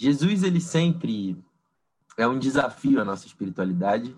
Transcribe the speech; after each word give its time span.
Jesus, 0.00 0.42
ele 0.42 0.62
sempre 0.62 1.36
é 2.16 2.26
um 2.26 2.38
desafio 2.38 3.02
à 3.02 3.04
nossa 3.04 3.26
espiritualidade 3.26 4.16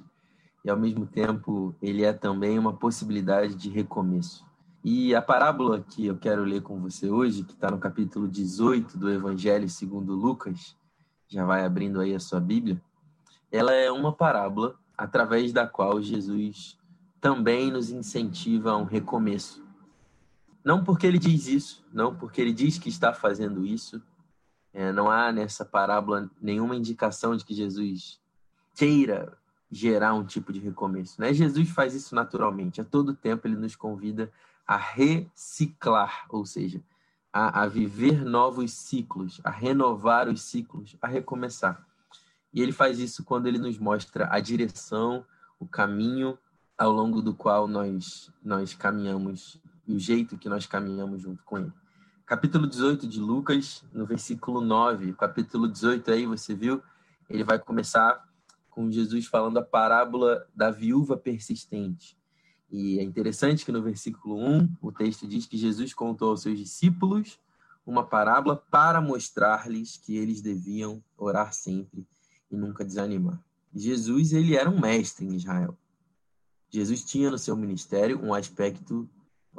e, 0.65 0.71
ao 0.71 0.77
mesmo 0.77 1.05
tempo, 1.09 1.75
ele 1.83 2.05
é 2.05 2.13
também 2.13 2.57
uma 2.57 2.73
possibilidade 2.73 3.57
de 3.57 3.69
recomeço. 3.69 4.47
E 4.85 5.13
a 5.13 5.21
parábola 5.21 5.81
que 5.83 6.07
eu 6.07 6.17
quero 6.17 6.45
ler 6.45 6.63
com 6.63 6.81
você 6.81 7.11
hoje, 7.11 7.43
que 7.43 7.55
está 7.55 7.69
no 7.69 7.81
capítulo 7.81 8.29
18 8.29 8.97
do 8.97 9.11
Evangelho 9.11 9.69
segundo 9.69 10.15
Lucas, 10.15 10.77
já 11.27 11.45
vai 11.45 11.65
abrindo 11.65 12.01
aí 12.01 12.15
a 12.15 12.21
sua 12.21 12.39
Bíblia, 12.39 12.81
ela 13.51 13.73
é 13.73 13.91
uma 13.91 14.13
parábola 14.13 14.79
através 14.97 15.53
da 15.53 15.67
qual 15.67 16.01
Jesus 16.01 16.79
também 17.21 17.73
nos 17.73 17.91
incentiva 17.91 18.71
a 18.71 18.77
um 18.77 18.85
recomeço. 18.85 19.67
Não 20.65 20.85
porque 20.85 21.09
ele 21.09 21.19
diz 21.19 21.49
isso, 21.49 21.85
não 21.93 22.15
porque 22.15 22.41
ele 22.41 22.53
diz 22.53 22.79
que 22.79 22.89
está 22.89 23.13
fazendo 23.13 23.67
isso, 23.67 24.01
é, 24.73 24.93
não 24.93 25.11
há 25.11 25.31
nessa 25.31 25.65
parábola 25.65 26.31
nenhuma 26.41 26.77
indicação 26.77 27.37
de 27.37 27.45
que 27.45 27.55
Jesus 27.55 28.21
queira 28.75 29.37
gerar 29.71 30.15
um 30.15 30.25
tipo 30.25 30.53
de 30.53 30.59
recomeço. 30.59 31.21
Né? 31.21 31.33
Jesus 31.33 31.71
faz 31.71 31.95
isso 31.95 32.15
naturalmente. 32.15 32.81
A 32.81 32.85
todo 32.85 33.15
tempo 33.15 33.47
ele 33.47 33.57
nos 33.57 33.75
convida 33.77 34.31
a 34.67 34.77
reciclar, 34.77 36.27
ou 36.29 36.45
seja, 36.47 36.81
a, 37.33 37.63
a 37.63 37.67
viver 37.67 38.25
novos 38.25 38.73
ciclos, 38.73 39.41
a 39.43 39.51
renovar 39.51 40.29
os 40.29 40.43
ciclos, 40.43 40.97
a 41.01 41.07
recomeçar. 41.07 41.87
E 42.53 42.61
ele 42.61 42.73
faz 42.73 42.99
isso 42.99 43.25
quando 43.25 43.47
ele 43.47 43.59
nos 43.59 43.79
mostra 43.79 44.29
a 44.31 44.39
direção, 44.41 45.25
o 45.59 45.67
caminho 45.67 46.39
ao 46.77 46.93
longo 46.93 47.23
do 47.23 47.35
qual 47.35 47.67
nós, 47.67 48.31
nós 48.43 48.75
caminhamos 48.75 49.59
o 49.87 49.99
jeito 49.99 50.37
que 50.37 50.49
nós 50.49 50.67
caminhamos 50.67 51.23
junto 51.23 51.43
com 51.45 51.59
ele. 51.59 51.73
Capítulo 52.33 52.67
18 52.67 53.07
de 53.07 53.21
Lucas, 53.21 53.85
no 53.93 54.07
versículo 54.07 54.63
9. 54.63 55.13
Capítulo 55.13 55.69
18 55.69 56.13
aí, 56.13 56.25
você 56.25 56.55
viu? 56.55 56.83
Ele 57.29 57.45
vai 57.45 57.59
começar 57.59 58.27
com 58.71 58.91
Jesus 58.91 59.27
falando 59.27 59.59
a 59.59 59.63
parábola 59.63 60.49
da 60.57 60.71
viúva 60.71 61.15
persistente. 61.15 62.17
E 62.71 62.99
é 62.99 63.03
interessante 63.03 63.67
que 63.67 63.71
no 63.71 63.83
versículo 63.83 64.39
1, 64.39 64.77
o 64.81 64.91
texto 64.91 65.29
diz 65.29 65.45
que 65.45 65.59
Jesus 65.59 65.93
contou 65.93 66.31
aos 66.31 66.41
seus 66.41 66.59
discípulos 66.59 67.39
uma 67.85 68.03
parábola 68.03 68.57
para 68.57 68.99
mostrar-lhes 68.99 69.99
que 69.99 70.17
eles 70.17 70.41
deviam 70.41 71.05
orar 71.19 71.53
sempre 71.53 72.09
e 72.51 72.57
nunca 72.57 72.83
desanimar. 72.83 73.39
Jesus, 73.75 74.33
ele 74.33 74.57
era 74.57 74.71
um 74.71 74.81
mestre 74.81 75.27
em 75.27 75.37
Israel. 75.37 75.77
Jesus 76.71 77.05
tinha 77.05 77.31
no 77.31 77.37
seu 77.37 77.55
ministério 77.55 78.19
um 78.25 78.33
aspecto, 78.33 79.07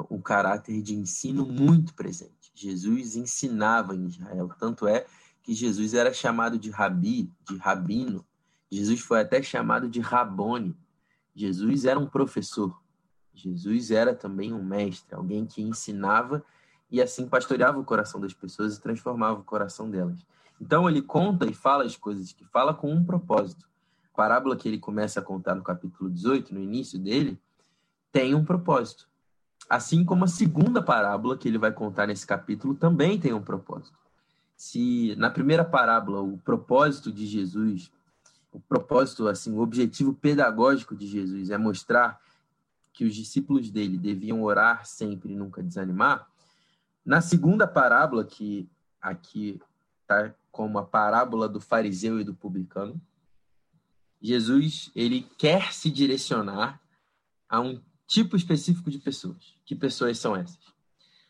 um 0.10 0.20
caráter 0.20 0.82
de 0.82 0.96
ensino 0.96 1.46
muito 1.46 1.94
presente. 1.94 2.43
Jesus 2.54 3.16
ensinava 3.16 3.96
em 3.96 4.06
Israel, 4.06 4.50
tanto 4.60 4.88
é 4.88 5.06
que 5.42 5.54
Jesus 5.54 5.94
era 5.94 6.14
chamado 6.14 6.58
de 6.58 6.70
rabi, 6.70 7.32
de 7.48 7.58
rabino. 7.58 8.26
Jesus 8.72 9.02
foi 9.02 9.22
até 9.22 9.42
chamado 9.42 9.90
de 9.90 10.00
rabone. 10.00 10.76
Jesus 11.36 11.86
era 11.86 12.00
um 12.00 12.08
professor. 12.08 12.80
Jesus 13.34 13.92
era 13.92 14.14
também 14.14 14.54
um 14.54 14.64
mestre, 14.64 15.16
alguém 15.16 15.46
que 15.46 15.62
ensinava 15.62 16.44
e 16.90 17.02
assim 17.02 17.28
pastoreava 17.28 17.80
o 17.80 17.84
coração 17.84 18.22
das 18.22 18.34
pessoas 18.34 18.78
e 18.78 18.82
transformava 18.82 19.40
o 19.40 19.44
coração 19.44 19.90
delas. 19.90 20.26
Então 20.62 20.88
ele 20.88 21.02
conta 21.02 21.46
e 21.48 21.54
fala 21.54 21.84
as 21.84 21.96
coisas 21.96 22.32
que 22.32 22.46
fala 22.46 22.74
com 22.74 22.94
um 22.94 23.04
propósito. 23.04 23.68
A 24.14 24.16
parábola 24.16 24.56
que 24.56 24.68
ele 24.68 24.78
começa 24.78 25.20
a 25.20 25.24
contar 25.24 25.56
no 25.56 25.64
capítulo 25.64 26.10
18, 26.10 26.54
no 26.54 26.62
início 26.62 27.00
dele, 27.00 27.42
tem 28.12 28.36
um 28.36 28.46
propósito. 28.46 29.10
Assim 29.74 30.06
como 30.06 30.24
a 30.24 30.28
segunda 30.28 30.84
parábola 30.84 31.36
que 31.36 31.48
ele 31.48 31.58
vai 31.58 31.72
contar 31.72 32.06
nesse 32.06 32.28
capítulo 32.28 32.76
também 32.76 33.20
tem 33.20 33.34
um 33.34 33.42
propósito. 33.42 33.98
Se 34.56 35.16
na 35.16 35.32
primeira 35.32 35.66
parábola 35.66 36.22
o 36.22 36.38
propósito 36.38 37.12
de 37.12 37.26
Jesus, 37.26 37.92
o 38.52 38.60
propósito 38.60 39.28
assim, 39.28 39.52
o 39.52 39.62
objetivo 39.62 40.14
pedagógico 40.14 40.96
de 40.96 41.08
Jesus 41.08 41.50
é 41.50 41.58
mostrar 41.58 42.22
que 42.94 43.04
os 43.04 43.16
discípulos 43.16 43.72
dele 43.72 43.98
deviam 43.98 44.44
orar 44.44 44.86
sempre 44.86 45.34
e 45.34 45.36
nunca 45.36 45.64
desanimar, 45.64 46.28
na 47.04 47.20
segunda 47.20 47.66
parábola, 47.66 48.24
que 48.24 48.70
aqui 49.02 49.60
está 50.04 50.36
como 50.52 50.78
a 50.78 50.86
parábola 50.86 51.50
do 51.50 51.60
fariseu 51.60 52.20
e 52.20 52.24
do 52.24 52.36
publicano, 52.36 53.02
Jesus 54.22 54.92
ele 54.96 55.28
quer 55.36 55.74
se 55.74 55.90
direcionar 55.90 56.80
a 57.50 57.60
um 57.60 57.82
tipo 58.08 58.36
específico 58.36 58.90
de 58.90 59.00
pessoas. 59.00 59.56
Que 59.66 59.76
pessoas 59.76 60.20
são 60.20 60.36
essas? 60.36 60.74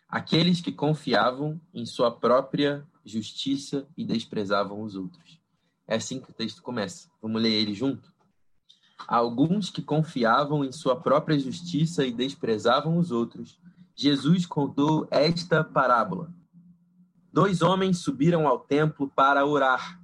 Aqueles 0.07 0.61
que 0.61 0.71
confiavam 0.71 1.59
em 1.73 1.85
sua 1.85 2.11
própria 2.11 2.85
justiça 3.05 3.87
e 3.97 4.05
desprezavam 4.05 4.81
os 4.81 4.95
outros. 4.95 5.39
É 5.87 5.95
assim 5.95 6.19
que 6.19 6.29
o 6.29 6.33
texto 6.33 6.61
começa. 6.61 7.09
Vamos 7.21 7.41
ler 7.41 7.51
ele 7.51 7.73
junto? 7.73 8.13
alguns 9.07 9.69
que 9.69 9.81
confiavam 9.81 10.63
em 10.63 10.71
sua 10.71 10.95
própria 10.99 11.37
justiça 11.37 12.05
e 12.05 12.11
desprezavam 12.11 12.97
os 12.97 13.11
outros, 13.11 13.59
Jesus 13.95 14.45
contou 14.45 15.07
esta 15.11 15.63
parábola. 15.63 16.33
Dois 17.31 17.61
homens 17.61 17.99
subiram 17.99 18.47
ao 18.47 18.59
templo 18.59 19.09
para 19.09 19.45
orar. 19.45 19.99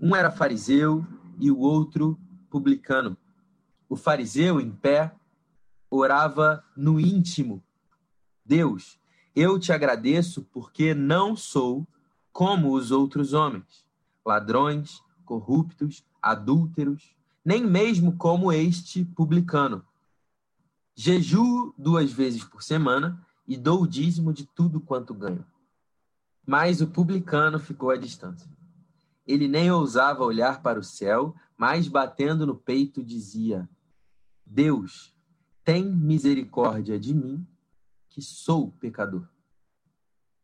Um 0.00 0.14
era 0.14 0.30
fariseu 0.30 1.06
e 1.38 1.50
o 1.50 1.58
outro 1.58 2.18
publicano. 2.50 3.16
O 3.88 3.96
fariseu, 3.96 4.60
em 4.60 4.70
pé, 4.70 5.14
orava 5.90 6.64
no 6.76 6.98
íntimo: 7.00 7.62
Deus, 8.44 8.98
eu 9.34 9.58
te 9.58 9.72
agradeço 9.72 10.42
porque 10.52 10.94
não 10.94 11.36
sou 11.36 11.86
como 12.32 12.74
os 12.74 12.90
outros 12.90 13.32
homens, 13.32 13.84
ladrões, 14.24 15.02
corruptos, 15.24 16.04
adúlteros 16.22 17.16
nem 17.48 17.66
mesmo 17.66 18.14
como 18.14 18.52
este 18.52 19.06
publicano. 19.06 19.82
Jejuo 20.94 21.72
duas 21.78 22.12
vezes 22.12 22.44
por 22.44 22.62
semana 22.62 23.24
e 23.46 23.56
dou 23.56 23.84
o 23.84 23.88
dízimo 23.88 24.34
de 24.34 24.44
tudo 24.44 24.82
quanto 24.82 25.14
ganho. 25.14 25.46
Mas 26.46 26.82
o 26.82 26.86
publicano 26.86 27.58
ficou 27.58 27.88
à 27.88 27.96
distância. 27.96 28.50
Ele 29.26 29.48
nem 29.48 29.70
ousava 29.70 30.24
olhar 30.24 30.60
para 30.60 30.78
o 30.78 30.84
céu, 30.84 31.34
mas 31.56 31.88
batendo 31.88 32.46
no 32.46 32.54
peito 32.54 33.02
dizia: 33.02 33.66
Deus, 34.44 35.14
tem 35.68 35.84
misericórdia 35.84 36.98
de 36.98 37.12
mim, 37.12 37.46
que 38.08 38.22
sou 38.22 38.72
pecador. 38.72 39.28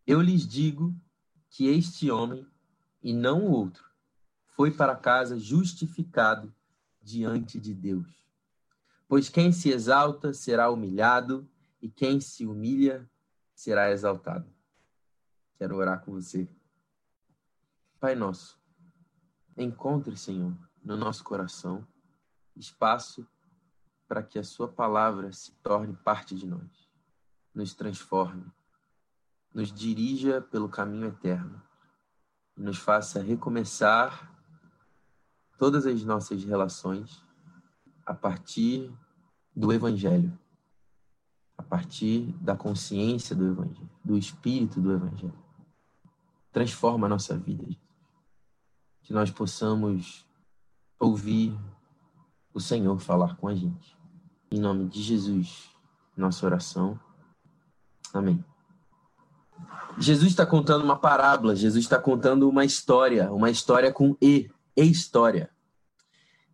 Eu 0.07 0.21
lhes 0.21 0.47
digo 0.47 0.95
que 1.49 1.67
este 1.67 2.11
homem, 2.11 2.47
e 3.03 3.15
não 3.15 3.47
o 3.47 3.51
outro, 3.51 3.91
foi 4.49 4.71
para 4.71 4.95
casa 4.95 5.39
justificado 5.39 6.55
diante 7.01 7.59
de 7.59 7.73
Deus. 7.73 8.07
Pois 9.09 9.31
quem 9.31 9.51
se 9.51 9.71
exalta 9.71 10.35
será 10.35 10.69
humilhado, 10.71 11.49
e 11.81 11.89
quem 11.89 12.21
se 12.21 12.45
humilha 12.45 13.11
será 13.55 13.91
exaltado. 13.91 14.53
Quero 15.57 15.77
orar 15.77 16.05
com 16.05 16.13
você. 16.13 16.47
Pai 17.99 18.15
nosso, 18.15 18.61
encontre, 19.57 20.19
Senhor, 20.19 20.55
no 20.85 20.99
nosso 20.99 21.25
coração 21.25 21.83
espaço 22.55 23.27
para 24.07 24.23
que 24.23 24.39
a 24.39 24.45
Sua 24.45 24.69
palavra 24.69 25.33
se 25.33 25.53
torne 25.63 25.95
parte 25.95 26.35
de 26.35 26.47
nós, 26.47 26.89
nos 27.55 27.75
transforme, 27.75 28.45
nos 29.53 29.73
dirija 29.73 30.41
pelo 30.41 30.69
caminho 30.69 31.09
eterno, 31.09 31.63
nos 32.57 32.79
faça 32.79 33.23
recomeçar 33.23 34.31
todas 35.59 35.87
as 35.87 36.05
nossas 36.05 36.45
relações 36.45 37.23
a 38.05 38.13
partir 38.13 38.93
do 39.55 39.73
Evangelho, 39.73 40.37
a 41.57 41.63
partir 41.63 42.33
da 42.41 42.57
consciência 42.57 43.35
do 43.35 43.47
Evangelho, 43.47 43.91
do 44.05 44.19
espírito 44.19 44.81
do 44.81 44.93
Evangelho. 44.93 45.39
Transforma 46.53 47.07
a 47.07 47.11
nossa 47.11 47.37
vida, 47.37 47.65
que 49.03 49.13
nós 49.13 49.31
possamos 49.31 50.27
ouvir 50.99 51.57
o 52.53 52.61
Senhor 52.61 52.99
falar 53.01 53.37
com 53.37 53.49
a 53.49 53.55
gente. 53.55 53.97
Em 54.51 54.59
nome 54.59 54.89
de 54.89 55.03
Jesus, 55.03 55.71
nossa 56.17 56.47
oração. 56.47 56.99
Amém. 58.13 58.45
Jesus 59.99 60.31
está 60.31 60.45
contando 60.45 60.85
uma 60.85 60.97
parábola, 60.97 61.55
Jesus 61.55 61.85
está 61.85 61.99
contando 61.99 62.49
uma 62.49 62.65
história, 62.65 63.33
uma 63.33 63.51
história 63.51 63.93
com 63.93 64.17
E, 64.21 64.51
e 64.77 64.83
história. 64.83 65.51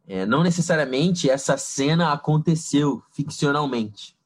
É, 0.07 0.27
não 0.27 0.43
necessariamente 0.43 1.31
essa 1.31 1.57
cena 1.57 2.13
aconteceu 2.13 3.03
ficcionalmente, 3.13 4.17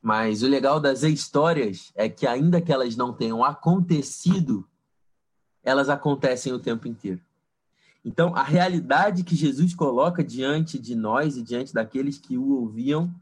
mas 0.00 0.42
o 0.42 0.48
legal 0.48 0.80
das 0.80 1.02
histórias 1.02 1.92
é 1.94 2.08
que, 2.08 2.26
ainda 2.26 2.60
que 2.60 2.72
elas 2.72 2.96
não 2.96 3.12
tenham 3.12 3.44
acontecido, 3.44 4.68
elas 5.62 5.88
acontecem 5.88 6.52
o 6.52 6.58
tempo 6.58 6.88
inteiro. 6.88 7.20
Então, 8.04 8.34
a 8.34 8.42
realidade 8.42 9.22
que 9.22 9.36
Jesus 9.36 9.74
coloca 9.74 10.24
diante 10.24 10.78
de 10.78 10.94
nós 10.94 11.36
e 11.36 11.42
diante 11.42 11.72
daqueles 11.72 12.18
que 12.18 12.36
o 12.36 12.60
ouviam, 12.60 13.14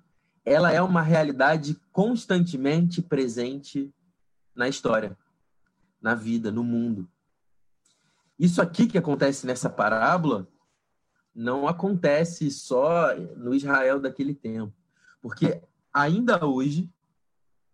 ela 0.44 0.72
é 0.72 0.80
uma 0.80 1.02
realidade 1.02 1.78
constantemente 1.92 3.02
presente 3.02 3.92
na 4.54 4.68
história, 4.68 5.16
na 6.00 6.14
vida, 6.14 6.50
no 6.50 6.64
mundo. 6.64 7.08
isso 8.38 8.62
aqui 8.62 8.86
que 8.86 8.96
acontece 8.96 9.46
nessa 9.46 9.68
parábola 9.68 10.48
não 11.34 11.68
acontece 11.68 12.50
só 12.50 13.14
no 13.36 13.54
Israel 13.54 14.00
daquele 14.00 14.34
tempo. 14.34 14.74
Porque 15.20 15.62
ainda 15.92 16.44
hoje, 16.44 16.90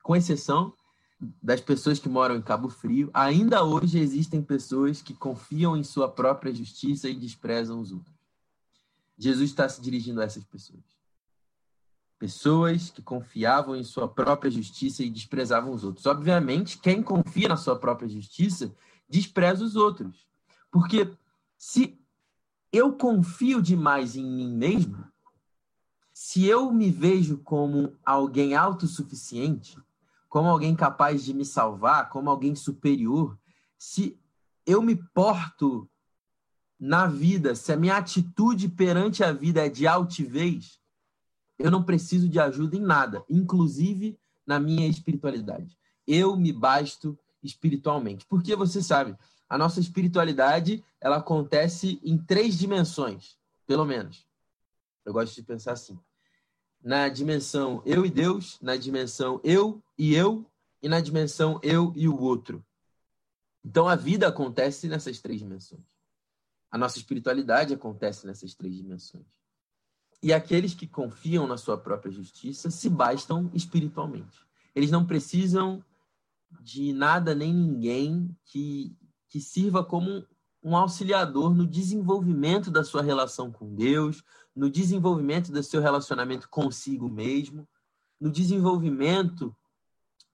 com 0.02 0.16
exceção 0.16 0.74
das 1.18 1.60
pessoas 1.60 1.98
que 1.98 2.08
moram 2.08 2.36
em 2.36 2.42
Cabo 2.42 2.68
Frio, 2.68 3.10
ainda 3.14 3.64
hoje 3.64 3.98
existem 3.98 4.42
pessoas 4.42 5.00
que 5.00 5.14
confiam 5.14 5.76
em 5.76 5.82
sua 5.82 6.08
própria 6.10 6.54
justiça 6.54 7.08
e 7.08 7.14
desprezam 7.14 7.80
os 7.80 7.90
outros. 7.90 8.14
Jesus 9.18 9.50
está 9.50 9.68
se 9.68 9.80
dirigindo 9.80 10.20
a 10.20 10.24
essas 10.24 10.44
pessoas. 10.44 10.84
Pessoas 12.18 12.90
que 12.90 13.02
confiavam 13.02 13.76
em 13.76 13.84
sua 13.84 14.08
própria 14.08 14.50
justiça 14.50 15.02
e 15.02 15.10
desprezavam 15.10 15.72
os 15.72 15.84
outros. 15.84 16.06
Obviamente, 16.06 16.78
quem 16.78 17.02
confia 17.02 17.48
na 17.48 17.56
sua 17.56 17.76
própria 17.76 18.08
justiça 18.08 18.74
despreza 19.08 19.64
os 19.64 19.76
outros. 19.76 20.26
Porque 20.70 21.10
se 21.56 21.98
eu 22.72 22.92
confio 22.92 23.62
demais 23.62 24.16
em 24.16 24.24
mim 24.24 24.54
mesmo, 24.54 25.06
se 26.12 26.46
eu 26.46 26.72
me 26.72 26.90
vejo 26.90 27.38
como 27.38 27.94
alguém 28.04 28.54
autossuficiente, 28.54 29.78
como 30.36 30.50
alguém 30.50 30.76
capaz 30.76 31.24
de 31.24 31.32
me 31.32 31.46
salvar, 31.46 32.10
como 32.10 32.28
alguém 32.28 32.54
superior, 32.54 33.38
se 33.78 34.20
eu 34.66 34.82
me 34.82 34.94
porto 34.94 35.88
na 36.78 37.06
vida, 37.06 37.54
se 37.54 37.72
a 37.72 37.76
minha 37.78 37.96
atitude 37.96 38.68
perante 38.68 39.24
a 39.24 39.32
vida 39.32 39.64
é 39.64 39.70
de 39.70 39.86
altivez, 39.86 40.78
eu 41.58 41.70
não 41.70 41.82
preciso 41.82 42.28
de 42.28 42.38
ajuda 42.38 42.76
em 42.76 42.82
nada, 42.82 43.24
inclusive 43.30 44.20
na 44.46 44.60
minha 44.60 44.86
espiritualidade. 44.86 45.74
Eu 46.06 46.36
me 46.36 46.52
basto 46.52 47.18
espiritualmente. 47.42 48.26
Porque 48.26 48.54
você 48.54 48.82
sabe, 48.82 49.16
a 49.48 49.56
nossa 49.56 49.80
espiritualidade 49.80 50.84
ela 51.00 51.16
acontece 51.16 51.98
em 52.04 52.18
três 52.18 52.58
dimensões, 52.58 53.38
pelo 53.66 53.86
menos. 53.86 54.26
Eu 55.02 55.14
gosto 55.14 55.34
de 55.34 55.42
pensar 55.42 55.72
assim. 55.72 55.98
Na 56.84 57.08
dimensão 57.08 57.80
eu 57.86 58.04
e 58.04 58.10
Deus, 58.10 58.58
na 58.60 58.76
dimensão 58.76 59.40
eu 59.42 59.82
e 59.98 60.14
eu, 60.14 60.50
e 60.82 60.88
na 60.88 61.00
dimensão 61.00 61.58
eu 61.62 61.92
e 61.96 62.08
o 62.08 62.18
outro. 62.18 62.64
Então 63.64 63.88
a 63.88 63.96
vida 63.96 64.28
acontece 64.28 64.88
nessas 64.88 65.20
três 65.20 65.40
dimensões. 65.40 65.84
A 66.70 66.78
nossa 66.78 66.98
espiritualidade 66.98 67.74
acontece 67.74 68.26
nessas 68.26 68.54
três 68.54 68.74
dimensões. 68.74 69.26
E 70.22 70.32
aqueles 70.32 70.74
que 70.74 70.86
confiam 70.86 71.46
na 71.46 71.56
sua 71.56 71.76
própria 71.78 72.12
justiça 72.12 72.70
se 72.70 72.88
bastam 72.88 73.50
espiritualmente. 73.54 74.46
Eles 74.74 74.90
não 74.90 75.06
precisam 75.06 75.84
de 76.60 76.92
nada 76.92 77.34
nem 77.34 77.52
ninguém 77.52 78.36
que 78.44 78.96
que 79.28 79.40
sirva 79.40 79.84
como 79.84 80.26
um 80.62 80.76
auxiliador 80.76 81.54
no 81.54 81.66
desenvolvimento 81.66 82.70
da 82.70 82.82
sua 82.82 83.02
relação 83.02 83.52
com 83.52 83.74
Deus, 83.74 84.24
no 84.54 84.70
desenvolvimento 84.70 85.52
do 85.52 85.62
seu 85.62 85.80
relacionamento 85.80 86.48
consigo 86.48 87.08
mesmo, 87.08 87.68
no 88.18 88.30
desenvolvimento 88.30 89.54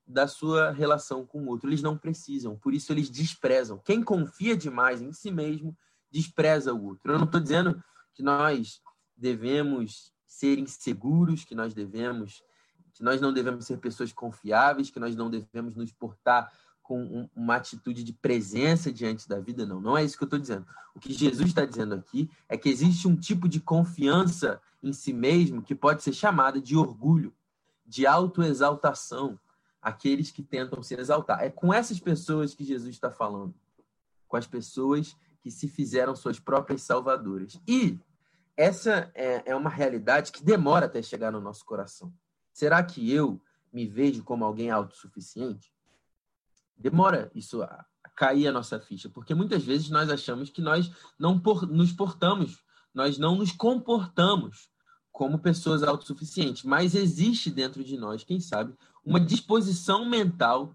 da 0.07 0.27
sua 0.27 0.71
relação 0.73 1.25
com 1.25 1.43
o 1.43 1.49
outro. 1.49 1.69
Eles 1.69 1.83
não 1.83 1.97
precisam, 1.97 2.57
por 2.57 2.75
isso 2.75 2.93
eles 2.93 3.09
desprezam. 3.09 3.79
Quem 3.79 4.03
confia 4.03 4.57
demais 4.57 5.01
em 5.01 5.13
si 5.13 5.31
mesmo 5.31 5.77
despreza 6.11 6.75
o 6.75 6.85
outro. 6.85 7.13
Eu 7.13 7.19
não 7.19 7.25
estou 7.25 7.41
dizendo 7.41 7.83
que 8.15 8.23
nós 8.23 8.81
devemos 9.17 10.13
ser 10.27 10.59
inseguros, 10.59 11.45
que 11.45 11.55
nós 11.55 11.73
devemos, 11.73 12.43
que 12.95 13.03
nós 13.03 13.21
não 13.21 13.33
devemos 13.33 13.65
ser 13.65 13.79
pessoas 13.79 14.13
confiáveis, 14.13 14.91
que 14.91 15.01
nós 15.01 15.15
não 15.15 15.31
devemos 15.31 15.75
nos 15.75 15.93
portar 15.93 16.53
com 16.83 17.29
uma 17.35 17.57
atitude 17.57 18.03
de 18.03 18.13
presença 18.13 18.93
diante 18.93 19.29
da 19.29 19.39
vida, 19.39 19.65
não. 19.65 19.81
Não 19.81 19.97
é 19.97 20.05
isso 20.05 20.19
que 20.19 20.25
eu 20.25 20.27
estou 20.27 20.39
dizendo. 20.39 20.67
O 20.95 21.01
que 21.01 21.13
Jesus 21.13 21.49
está 21.49 21.65
dizendo 21.65 21.95
aqui 21.95 22.29
é 22.49 22.57
que 22.57 22.69
existe 22.69 23.07
um 23.07 23.17
tipo 23.17 23.49
de 23.49 23.61
confiança 23.61 24.61
em 24.83 24.93
si 24.93 25.13
mesmo 25.13 25.63
que 25.63 25.75
pode 25.75 26.03
ser 26.03 26.13
chamada 26.13 26.61
de 26.61 26.77
orgulho, 26.77 27.33
de 27.87 28.07
autoexaltação, 28.07 29.39
aqueles 29.83 30.31
que 30.31 30.43
tentam 30.43 30.83
se 30.83 30.95
exaltar. 30.95 31.43
É 31.43 31.51
com 31.51 31.75
essas 31.75 31.99
pessoas 32.01 32.55
que 32.55 32.65
Jesus 32.65 32.95
está 32.95 33.11
falando, 33.11 33.55
com 34.29 34.37
as 34.37 34.47
pessoas 34.47 35.17
que 35.41 35.51
se 35.51 35.69
fizeram 35.69 36.15
suas 36.15 36.39
próprias 36.39 36.83
salvadoras. 36.83 37.61
E 37.67 37.99
essa 38.57 39.11
é, 39.15 39.51
é 39.51 39.57
uma 39.57 39.71
realidade 39.71 40.31
que 40.31 40.45
demora 40.45 40.87
até 40.87 41.03
chegar 41.03 41.33
no 41.33 41.41
nosso 41.41 41.65
coração. 41.65 42.15
Será 42.53 42.83
que 42.83 43.11
eu 43.13 43.41
me 43.73 43.87
vejo 43.87 44.23
como 44.23 44.45
alguém 44.45 44.71
autossuficiente? 44.71 45.73
demora 46.83 47.31
isso 47.35 47.63
a 47.63 47.87
cair 48.17 48.49
a 48.49 48.53
nossa 48.53 48.79
ficha, 48.81 49.09
porque 49.09 49.35
muitas 49.35 49.63
vezes 49.63 49.89
nós 49.89 50.11
achamos 50.11 50.51
que 50.51 50.61
nós 50.61 50.91
não 51.19 51.41
nos 51.71 51.93
portamos, 51.93 52.59
nós 52.93 53.17
não 53.17 53.37
nos 53.37 53.53
comportamos 53.53 54.69
como 55.11 55.39
pessoas 55.39 55.83
autossuficientes, 55.83 56.65
mas 56.65 56.95
existe 56.95 57.51
dentro 57.51 57.85
de 57.85 57.97
nós, 57.97 58.25
quem 58.25 58.41
sabe, 58.41 58.75
uma 59.05 59.21
disposição 59.21 60.05
mental 60.05 60.75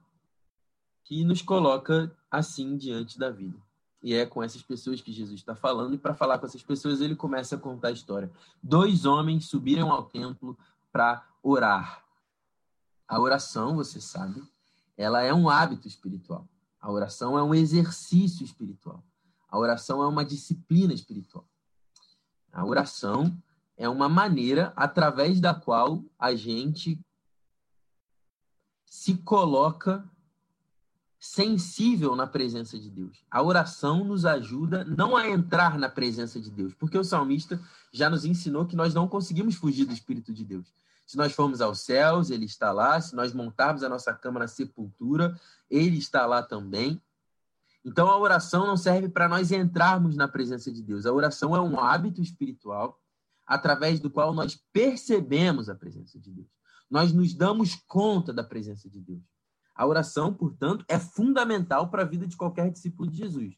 que 1.04 1.24
nos 1.24 1.42
coloca 1.42 2.16
assim 2.30 2.76
diante 2.78 3.18
da 3.18 3.30
vida. 3.30 3.58
E 4.04 4.14
é 4.14 4.26
com 4.26 4.44
essas 4.44 4.62
pessoas 4.62 5.02
que 5.02 5.12
Jesus 5.12 5.40
está 5.40 5.56
falando, 5.56 5.96
e 5.96 5.98
para 5.98 6.14
falar 6.14 6.38
com 6.38 6.46
essas 6.46 6.62
pessoas, 6.62 7.02
ele 7.02 7.16
começa 7.16 7.56
a 7.56 7.60
contar 7.60 7.90
a 7.90 7.92
história. 7.92 8.32
Dois 8.62 9.06
homens 9.06 9.48
subiram 9.48 9.92
ao 9.92 10.04
templo 10.04 10.58
para 10.92 11.26
orar. 11.42 12.04
A 13.08 13.20
oração, 13.20 13.76
você 13.76 14.02
sabe, 14.02 14.44
ela 14.98 15.22
é 15.22 15.34
um 15.34 15.50
hábito 15.50 15.88
espiritual. 15.88 16.48
A 16.80 16.92
oração 16.92 17.38
é 17.38 17.44
um 17.44 17.56
exercício 17.56 18.44
espiritual. 18.44 19.04
A 19.50 19.58
oração 19.58 20.04
é 20.04 20.08
uma 20.08 20.26
disciplina 20.26 20.94
espiritual. 20.94 21.48
A 22.52 22.66
oração 22.66 23.36
é 23.78 23.88
uma 23.88 24.10
maneira 24.10 24.74
através 24.76 25.40
da 25.40 25.54
qual 25.54 26.04
a 26.20 26.36
gente 26.36 27.00
se 28.90 29.16
coloca 29.16 30.04
sensível 31.20 32.16
na 32.16 32.26
presença 32.26 32.80
de 32.80 32.90
Deus. 32.90 33.24
A 33.30 33.42
oração 33.42 34.04
nos 34.04 34.26
ajuda 34.26 34.86
não 34.86 35.16
a 35.16 35.28
entrar 35.28 35.78
na 35.78 35.90
presença 35.90 36.40
de 36.40 36.50
Deus, 36.50 36.74
porque 36.74 36.98
o 36.98 37.04
salmista 37.04 37.60
já 37.92 38.10
nos 38.10 38.24
ensinou 38.24 38.66
que 38.66 38.76
nós 38.76 38.94
não 38.94 39.08
conseguimos 39.08 39.56
fugir 39.56 39.86
do 39.86 39.94
Espírito 39.94 40.34
de 40.34 40.46
Deus. 40.46 40.74
Se 41.06 41.18
nós 41.18 41.34
formos 41.34 41.62
aos 41.62 41.82
céus, 41.82 42.30
ele 42.30 42.46
está 42.46 42.72
lá. 42.72 43.00
Se 43.00 43.16
nós 43.16 43.34
montarmos 43.34 43.84
a 43.84 43.90
nossa 43.90 44.14
cama 44.14 44.40
na 44.40 44.48
sepultura, 44.48 45.40
ele 45.70 45.98
está 45.98 46.26
lá 46.26 46.44
também. 46.44 47.02
Então 47.84 48.10
a 48.10 48.18
oração 48.18 48.68
não 48.68 48.76
serve 48.76 49.08
para 49.08 49.30
nós 49.30 49.52
entrarmos 49.52 50.16
na 50.16 50.28
presença 50.28 50.72
de 50.72 50.82
Deus. 50.82 51.06
A 51.06 51.14
oração 51.14 51.56
é 51.56 51.62
um 51.62 51.80
hábito 51.80 52.22
espiritual 52.22 53.00
através 53.46 54.02
do 54.02 54.10
qual 54.10 54.34
nós 54.34 54.62
percebemos 54.74 55.70
a 55.70 55.76
presença 55.76 56.20
de 56.20 56.30
Deus. 56.30 56.57
Nós 56.90 57.12
nos 57.12 57.34
damos 57.34 57.76
conta 57.76 58.34
da 58.34 58.44
presença 58.44 58.90
de 58.90 59.00
Deus. 59.00 59.24
A 59.76 59.86
oração, 59.86 60.34
portanto, 60.34 60.84
é 60.88 60.98
fundamental 60.98 61.90
para 61.90 62.02
a 62.02 62.06
vida 62.06 62.26
de 62.26 62.36
qualquer 62.36 62.72
discípulo 62.72 63.10
de 63.10 63.18
Jesus. 63.18 63.56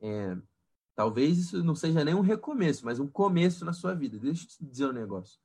É, 0.00 0.36
talvez 0.94 1.38
isso 1.38 1.64
não 1.64 1.74
seja 1.74 2.04
nem 2.04 2.14
um 2.14 2.20
recomeço, 2.20 2.84
mas 2.84 3.00
um 3.00 3.08
começo 3.08 3.64
na 3.64 3.72
sua 3.72 3.94
vida. 3.94 4.18
Deixa 4.18 4.44
eu 4.44 4.48
te 4.48 4.64
dizer 4.64 4.86
um 4.86 4.92
negócio. 4.92 5.40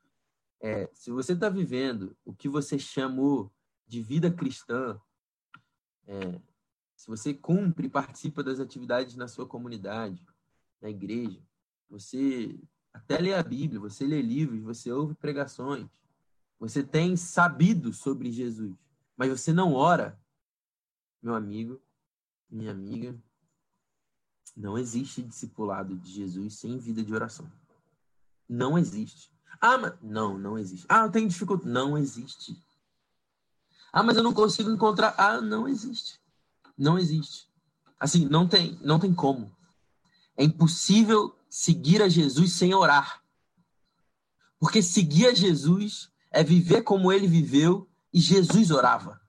É, 0.61 0.89
se 0.93 1.09
você 1.09 1.33
está 1.33 1.49
vivendo 1.49 2.15
o 2.25 2.33
que 2.33 2.49
você 2.49 2.77
chamou 2.77 3.51
de 3.87 4.01
vida 4.01 4.29
cristã, 4.29 4.99
é, 6.05 6.41
se 6.95 7.07
você 7.07 7.33
cumpre 7.33 7.87
e 7.87 7.89
participa 7.89 8.43
das 8.43 8.59
atividades 8.59 9.15
na 9.15 9.27
sua 9.27 9.47
comunidade, 9.47 10.21
na 10.81 10.89
igreja, 10.89 11.41
você 11.89 12.59
até 12.93 13.19
lê 13.19 13.33
a 13.33 13.41
Bíblia, 13.41 13.79
você 13.79 14.05
lê 14.05 14.21
livros, 14.21 14.61
você 14.61 14.91
ouve 14.91 15.15
pregações, 15.15 15.87
você 16.59 16.83
tem 16.83 17.15
sabido 17.15 17.93
sobre 17.93 18.31
Jesus, 18.31 18.75
mas 19.15 19.29
você 19.29 19.53
não 19.53 19.73
ora, 19.73 20.19
meu 21.21 21.33
amigo, 21.33 21.81
minha 22.49 22.71
amiga, 22.71 23.17
não 24.55 24.77
existe 24.77 25.21
discipulado 25.21 25.95
de 25.95 26.11
Jesus 26.11 26.55
sem 26.55 26.77
vida 26.77 27.03
de 27.03 27.13
oração. 27.13 27.49
Não 28.47 28.77
existe. 28.77 29.31
Ah, 29.61 29.77
mas. 29.77 29.93
Não, 30.01 30.37
não 30.37 30.57
existe. 30.57 30.85
Ah, 30.89 31.05
eu 31.05 31.11
tenho 31.11 31.29
dificuldade. 31.29 31.69
Não 31.69 31.97
existe. 31.97 32.57
Ah, 33.93 34.03
mas 34.03 34.17
eu 34.17 34.23
não 34.23 34.33
consigo 34.33 34.69
encontrar. 34.69 35.15
Ah, 35.17 35.39
não 35.39 35.67
existe. 35.67 36.19
Não 36.77 36.97
existe. 36.97 37.47
Assim, 37.99 38.25
não 38.25 38.47
tem, 38.47 38.77
não 38.81 38.99
tem 38.99 39.13
como. 39.13 39.55
É 40.35 40.43
impossível 40.43 41.37
seguir 41.49 42.01
a 42.01 42.09
Jesus 42.09 42.53
sem 42.53 42.73
orar. 42.73 43.21
Porque 44.59 44.81
seguir 44.81 45.27
a 45.27 45.33
Jesus 45.33 46.09
é 46.31 46.43
viver 46.43 46.81
como 46.81 47.11
ele 47.11 47.27
viveu 47.27 47.87
e 48.13 48.19
Jesus 48.19 48.71
orava. 48.71 49.19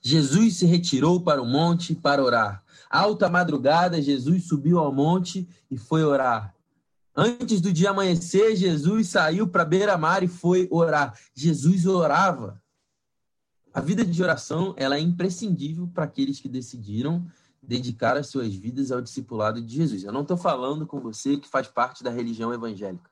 Jesus 0.00 0.56
se 0.56 0.66
retirou 0.66 1.20
para 1.20 1.42
o 1.42 1.46
monte 1.46 1.94
para 1.94 2.22
orar. 2.22 2.62
Alta 2.88 3.28
madrugada, 3.28 4.00
Jesus 4.00 4.44
subiu 4.44 4.78
ao 4.78 4.92
monte 4.92 5.48
e 5.70 5.76
foi 5.76 6.04
orar. 6.04 6.54
Antes 7.14 7.60
do 7.60 7.72
dia 7.72 7.90
amanhecer, 7.90 8.54
Jesus 8.54 9.08
saiu 9.08 9.48
para 9.48 9.64
beira-mar 9.64 10.22
e 10.22 10.28
foi 10.28 10.68
orar. 10.70 11.18
Jesus 11.34 11.84
orava. 11.84 12.62
A 13.74 13.80
vida 13.80 14.04
de 14.04 14.22
oração 14.22 14.72
ela 14.76 14.96
é 14.96 15.00
imprescindível 15.00 15.88
para 15.88 16.04
aqueles 16.04 16.40
que 16.40 16.48
decidiram 16.48 17.26
dedicar 17.62 18.16
as 18.16 18.28
suas 18.28 18.54
vidas 18.54 18.90
ao 18.90 19.02
discipulado 19.02 19.60
de 19.60 19.74
Jesus. 19.74 20.04
Eu 20.04 20.12
não 20.12 20.22
estou 20.22 20.36
falando 20.36 20.86
com 20.86 21.00
você 21.00 21.36
que 21.36 21.48
faz 21.48 21.66
parte 21.66 22.02
da 22.02 22.10
religião 22.10 22.54
evangélica. 22.54 23.10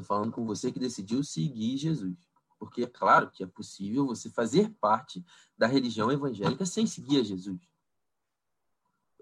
Estou 0.00 0.16
falando 0.16 0.32
com 0.32 0.46
você 0.46 0.72
que 0.72 0.78
decidiu 0.78 1.22
seguir 1.22 1.76
Jesus. 1.76 2.16
Porque 2.58 2.82
é 2.82 2.86
claro 2.86 3.30
que 3.30 3.42
é 3.42 3.46
possível 3.46 4.06
você 4.06 4.28
fazer 4.30 4.70
parte 4.80 5.24
da 5.56 5.66
religião 5.66 6.10
evangélica 6.10 6.66
sem 6.66 6.86
seguir 6.86 7.20
a 7.20 7.22
Jesus. 7.22 7.60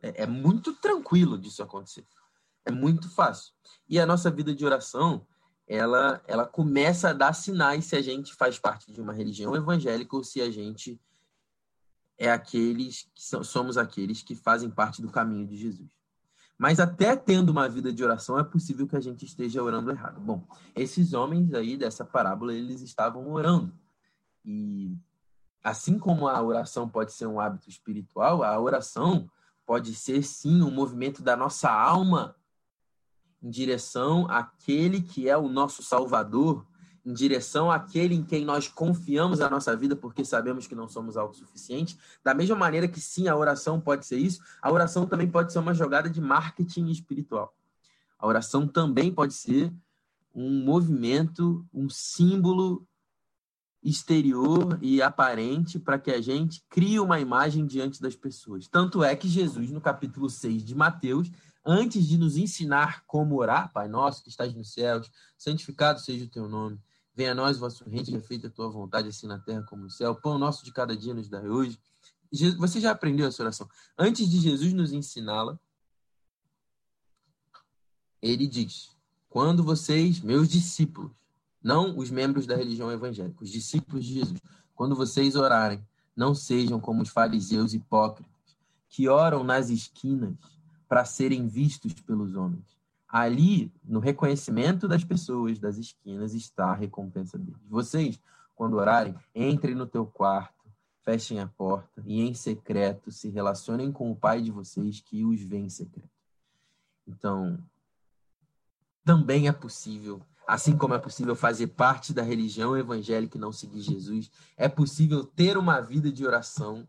É, 0.03 0.23
é 0.23 0.27
muito 0.27 0.73
tranquilo 0.75 1.39
disso 1.39 1.63
acontecer. 1.63 2.07
É 2.65 2.71
muito 2.71 3.09
fácil. 3.11 3.53
E 3.89 3.99
a 3.99 4.07
nossa 4.07 4.31
vida 4.31 4.55
de 4.55 4.65
oração, 4.65 5.27
ela, 5.67 6.23
ela 6.27 6.47
começa 6.47 7.11
a 7.11 7.13
dar 7.13 7.33
sinais 7.33 7.87
se 7.87 7.97
a 7.97 8.03
gente 8.03 8.35
faz 8.35 8.59
parte 8.59 8.93
de 8.93 9.01
uma 9.01 9.13
religião 9.13 9.55
evangélica 9.55 10.17
ou 10.17 10.25
se 10.25 10.41
a 10.41 10.51
gente 10.51 11.01
é 12.17 12.31
aqueles 12.31 13.09
que 13.15 13.23
somos 13.45 13.79
aqueles 13.79 14.23
que 14.23 14.35
fazem 14.35 14.69
parte 14.69 15.01
do 15.01 15.11
caminho 15.11 15.47
de 15.47 15.57
Jesus. 15.57 15.98
Mas 16.59 16.81
até 16.81 17.15
tendo 17.15 17.51
uma 17.51 17.69
vida 17.69 17.93
de 17.93 18.03
oração 18.03 18.37
é 18.37 18.43
possível 18.43 18.87
que 18.89 18.97
a 18.97 19.01
gente 19.01 19.25
esteja 19.25 19.63
orando 19.63 19.93
errado. 19.93 20.21
Bom, 20.21 20.45
esses 20.75 21.13
homens 21.13 21.55
aí 21.55 21.77
dessa 21.77 22.05
parábola, 22.05 22.53
eles 22.53 22.83
estavam 22.83 23.31
orando. 23.31 23.73
E 24.45 24.99
assim 25.63 25.99
como 25.99 26.27
a 26.27 26.43
oração 26.43 26.89
pode 26.89 27.13
ser 27.13 27.27
um 27.27 27.39
hábito 27.39 27.69
espiritual, 27.69 28.43
a 28.43 28.59
oração 28.59 29.31
pode 29.65 29.95
ser 29.95 30.23
sim 30.25 30.61
um 30.63 30.71
movimento 30.71 31.23
da 31.23 31.37
nossa 31.37 31.71
alma 31.71 32.35
em 33.41 33.51
direção 33.51 34.27
àquele 34.29 35.01
que 35.01 35.29
é 35.29 35.37
o 35.37 35.49
nosso 35.49 35.83
Salvador, 35.83 36.67
em 37.09 37.13
direção 37.15 37.71
àquele 37.71 38.15
em 38.15 38.23
quem 38.23 38.45
nós 38.45 38.69
confiamos 38.69 39.41
a 39.41 39.49
nossa 39.49 39.75
vida 39.75 39.97
porque 39.97 40.27
sabemos 40.27 40.67
que 40.67 40.75
não 40.75 40.87
somos 40.87 41.17
autossuficientes. 41.17 41.97
Da 42.23 42.35
mesma 42.35 42.55
maneira 42.55 42.87
que 42.87 43.01
sim, 43.01 43.29
a 43.29 43.35
oração 43.35 43.81
pode 43.81 44.05
ser 44.05 44.19
isso, 44.19 44.43
a 44.61 44.71
oração 44.71 45.07
também 45.07 45.27
pode 45.27 45.51
ser 45.51 45.59
uma 45.59 45.73
jogada 45.73 46.11
de 46.11 46.21
marketing 46.21 46.89
espiritual. 46.89 47.55
A 48.19 48.27
oração 48.27 48.69
também 48.69 49.11
pode 49.11 49.33
ser 49.33 49.73
um 50.35 50.63
movimento, 50.63 51.67
um 51.73 51.89
símbolo 51.89 52.87
exterior 53.83 54.79
e 54.83 55.01
aparente 55.01 55.79
para 55.79 55.99
que 55.99 56.11
a 56.11 56.21
gente 56.21 56.63
crie 56.69 57.01
uma 57.01 57.19
imagem 57.19 57.65
diante 57.65 58.03
das 58.03 58.15
pessoas. 58.15 58.69
Tanto 58.69 59.03
é 59.03 59.17
que 59.17 59.29
Jesus, 59.29 59.71
no 59.71 59.81
capítulo 59.81 60.29
6 60.29 60.63
de 60.63 60.75
Mateus, 60.75 61.31
antes 61.65 62.07
de 62.07 62.19
nos 62.19 62.37
ensinar 62.37 63.03
como 63.07 63.37
orar, 63.37 63.73
Pai 63.73 63.89
nosso 63.89 64.23
que 64.23 64.29
estás 64.29 64.55
nos 64.55 64.75
céus, 64.75 65.11
santificado 65.39 66.01
seja 66.01 66.27
o 66.27 66.29
teu 66.29 66.47
nome, 66.47 66.79
Venha 67.19 67.33
a 67.33 67.35
nós 67.35 67.59
vosso 67.59 67.83
reino, 67.83 68.07
seja 68.07 68.21
feita 68.21 68.47
a 68.47 68.51
tua 68.51 68.71
vontade, 68.71 69.09
assim 69.09 69.27
na 69.27 69.41
terra 69.41 69.61
como 69.65 69.83
no 69.83 69.91
céu. 69.91 70.13
O 70.13 70.15
pão 70.15 70.39
nosso 70.39 70.65
de 70.65 70.73
cada 70.73 70.97
dia 70.97 71.13
nos 71.13 71.29
dá 71.29 71.41
hoje. 71.41 71.77
Você 72.57 72.81
já 72.81 72.93
aprendeu 72.93 73.27
essa 73.27 73.43
oração? 73.43 73.69
Antes 73.99 74.31
de 74.31 74.39
Jesus 74.39 74.73
nos 74.73 74.93
ensiná-la, 74.93 75.59
ele 78.23 78.47
diz: 78.47 78.97
Quando 79.29 79.65
vocês, 79.65 80.21
meus 80.21 80.49
discípulos, 80.49 81.11
não 81.61 81.99
os 81.99 82.09
membros 82.09 82.47
da 82.47 82.55
religião 82.55 82.93
evangélica, 82.93 83.43
os 83.43 83.51
discípulos 83.51 84.05
de 84.05 84.15
Jesus, 84.15 84.41
quando 84.73 84.95
vocês 84.95 85.35
orarem, 85.35 85.85
não 86.15 86.37
sejam 86.37 86.79
como 86.79 87.03
os 87.03 87.09
fariseus 87.09 87.75
hipócritas, 87.75 88.33
que 88.89 89.09
oram 89.09 89.43
nas 89.43 89.71
esquinas 89.71 90.37
para 90.89 91.05
serem 91.05 91.49
vistos 91.49 91.95
pelos 91.95 92.37
homens. 92.37 92.78
Ali, 93.09 93.73
no 93.83 94.01
reconhecimento 94.01 94.87
das 94.87 95.03
pessoas 95.03 95.59
das 95.59 95.79
esquinas, 95.79 96.35
está 96.35 96.67
a 96.67 96.75
recompensa 96.75 97.39
deles. 97.39 97.61
Vocês, 97.67 98.21
quando 98.55 98.77
orarem, 98.77 99.15
entrem 99.35 99.75
no 99.75 99.87
teu 99.87 100.05
quarto, 100.05 100.59
fechem 101.03 101.41
a 101.41 101.47
porta 101.47 102.03
e 102.05 102.21
em 102.21 102.35
secreto 102.35 103.11
se 103.11 103.31
relacionem 103.31 103.91
com 103.91 104.11
o 104.11 104.17
Pai 104.17 104.43
de 104.43 104.51
vocês 104.51 105.01
que 105.01 105.25
os 105.25 105.41
vê 105.41 105.57
em 105.57 105.71
secreto. 105.71 106.11
Então, 107.07 107.59
também 109.03 109.49
é 109.49 109.53
possível, 109.53 110.21
assim 110.47 110.77
como 110.77 110.93
é 110.93 110.99
possível 110.99 111.35
fazer 111.35 111.69
parte 111.69 112.13
da 112.13 112.23
religião 112.23 112.77
evangélica 112.77 113.39
e 113.39 113.41
não 113.41 113.51
seguir 113.51 113.81
Jesus, 113.81 114.31
é 114.55 114.69
possível 114.69 115.25
ter 115.25 115.57
uma 115.57 115.81
vida 115.81 116.13
de 116.13 116.27
oração, 116.27 116.87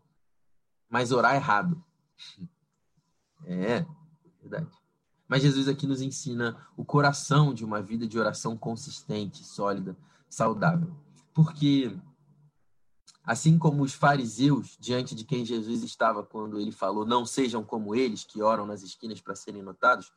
mas 0.86 1.12
orar 1.12 1.34
errado. 1.34 1.82
É, 3.46 3.86
verdade. 4.42 4.79
Mas 5.30 5.42
Jesus 5.42 5.68
aqui 5.68 5.86
nos 5.86 6.02
ensina 6.02 6.60
o 6.76 6.84
coração 6.84 7.54
de 7.54 7.64
uma 7.64 7.80
vida 7.80 8.04
de 8.04 8.18
oração 8.18 8.56
consistente, 8.56 9.44
sólida, 9.44 9.96
saudável. 10.28 10.92
Porque, 11.32 11.96
assim 13.22 13.56
como 13.56 13.84
os 13.84 13.94
fariseus, 13.94 14.76
diante 14.80 15.14
de 15.14 15.24
quem 15.24 15.44
Jesus 15.44 15.84
estava 15.84 16.24
quando 16.24 16.58
ele 16.58 16.72
falou: 16.72 17.06
Não 17.06 17.24
sejam 17.24 17.62
como 17.62 17.94
eles, 17.94 18.24
que 18.24 18.42
oram 18.42 18.66
nas 18.66 18.82
esquinas 18.82 19.20
para 19.20 19.36
serem 19.36 19.62
notados, 19.62 20.12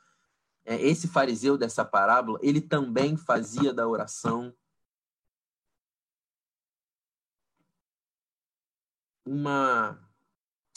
é, 0.66 0.82
esse 0.82 1.08
fariseu 1.08 1.60
dessa 1.60 1.86
parábola, 1.86 2.40
ele 2.42 2.60
também 2.60 3.16
fazia 3.16 3.72
da 3.72 3.88
oração 3.88 4.52
uma 9.24 9.96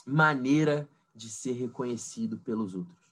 maneira 0.05 0.87
de 1.15 1.31
ser 1.31 1.53
reconhecido 1.53 2.37
pelos 2.37 2.75
outros 2.75 3.06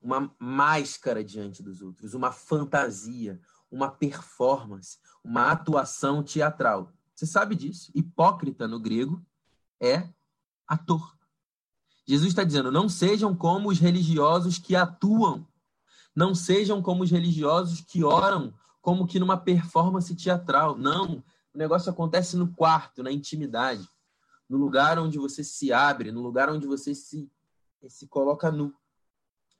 uma 0.00 0.34
máscara 0.38 1.22
diante 1.22 1.62
dos 1.62 1.82
outros, 1.82 2.14
uma 2.14 2.32
fantasia, 2.32 3.40
uma 3.70 3.90
performance, 3.90 4.98
uma 5.22 5.50
atuação 5.52 6.22
teatral. 6.22 6.92
Você 7.14 7.26
sabe 7.26 7.54
disso? 7.54 7.92
Hipócrita 7.94 8.66
no 8.66 8.80
grego 8.80 9.22
é 9.80 10.08
ator. 10.66 11.16
Jesus 12.06 12.30
está 12.30 12.42
dizendo: 12.42 12.72
não 12.72 12.88
sejam 12.88 13.36
como 13.36 13.68
os 13.68 13.78
religiosos 13.78 14.58
que 14.58 14.74
atuam, 14.74 15.46
não 16.14 16.34
sejam 16.34 16.82
como 16.82 17.04
os 17.04 17.10
religiosos 17.10 17.80
que 17.80 18.02
oram, 18.02 18.52
como 18.80 19.06
que 19.06 19.20
numa 19.20 19.36
performance 19.36 20.14
teatral. 20.14 20.76
Não, 20.76 21.22
o 21.54 21.58
negócio 21.58 21.90
acontece 21.90 22.36
no 22.36 22.52
quarto, 22.52 23.02
na 23.02 23.12
intimidade, 23.12 23.88
no 24.48 24.56
lugar 24.56 24.98
onde 24.98 25.18
você 25.18 25.44
se 25.44 25.72
abre, 25.72 26.10
no 26.10 26.22
lugar 26.22 26.50
onde 26.50 26.66
você 26.66 26.94
se, 26.94 27.30
se 27.88 28.06
coloca 28.08 28.50
nu. 28.50 28.74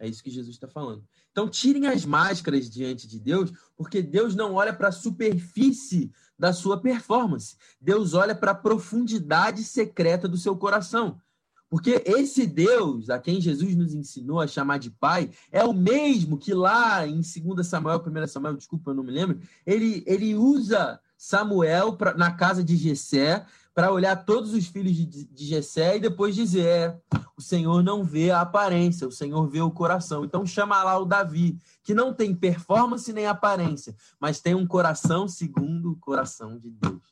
É 0.00 0.08
isso 0.08 0.24
que 0.24 0.30
Jesus 0.30 0.56
está 0.56 0.66
falando. 0.66 1.04
Então, 1.30 1.46
tirem 1.46 1.86
as 1.86 2.06
máscaras 2.06 2.70
diante 2.70 3.06
de 3.06 3.20
Deus, 3.20 3.52
porque 3.76 4.00
Deus 4.00 4.34
não 4.34 4.54
olha 4.54 4.72
para 4.72 4.88
a 4.88 4.92
superfície 4.92 6.10
da 6.38 6.54
sua 6.54 6.80
performance. 6.80 7.54
Deus 7.78 8.14
olha 8.14 8.34
para 8.34 8.52
a 8.52 8.54
profundidade 8.54 9.62
secreta 9.62 10.26
do 10.26 10.38
seu 10.38 10.56
coração. 10.56 11.20
Porque 11.68 12.02
esse 12.04 12.46
Deus, 12.46 13.10
a 13.10 13.18
quem 13.18 13.40
Jesus 13.42 13.76
nos 13.76 13.94
ensinou 13.94 14.40
a 14.40 14.46
chamar 14.46 14.78
de 14.78 14.90
Pai, 14.90 15.30
é 15.52 15.62
o 15.62 15.72
mesmo 15.72 16.38
que 16.38 16.54
lá 16.54 17.06
em 17.06 17.20
2 17.20 17.64
Samuel, 17.64 18.02
1 18.04 18.26
Samuel, 18.26 18.56
desculpa, 18.56 18.90
eu 18.90 18.94
não 18.94 19.04
me 19.04 19.12
lembro, 19.12 19.38
ele, 19.64 20.02
ele 20.06 20.34
usa 20.34 20.98
Samuel 21.16 21.92
pra, 21.92 22.14
na 22.14 22.32
casa 22.32 22.64
de 22.64 22.74
Jessé 22.74 23.46
para 23.74 23.92
olhar 23.92 24.16
todos 24.24 24.52
os 24.52 24.66
filhos 24.66 24.96
de, 24.96 25.06
de 25.06 25.44
Jessé 25.46 25.96
e 25.96 26.00
depois 26.00 26.34
dizer: 26.34 26.66
é, 26.66 27.00
o 27.36 27.40
Senhor 27.40 27.82
não 27.82 28.04
vê 28.04 28.30
a 28.30 28.40
aparência, 28.40 29.06
o 29.06 29.12
Senhor 29.12 29.48
vê 29.48 29.60
o 29.60 29.70
coração. 29.70 30.24
Então 30.24 30.44
chama 30.44 30.82
lá 30.82 30.98
o 30.98 31.04
Davi, 31.04 31.58
que 31.82 31.94
não 31.94 32.12
tem 32.12 32.34
performance 32.34 33.12
nem 33.12 33.26
aparência, 33.26 33.94
mas 34.18 34.40
tem 34.40 34.54
um 34.54 34.66
coração 34.66 35.28
segundo 35.28 35.92
o 35.92 35.96
coração 35.96 36.58
de 36.58 36.70
Deus. 36.70 37.02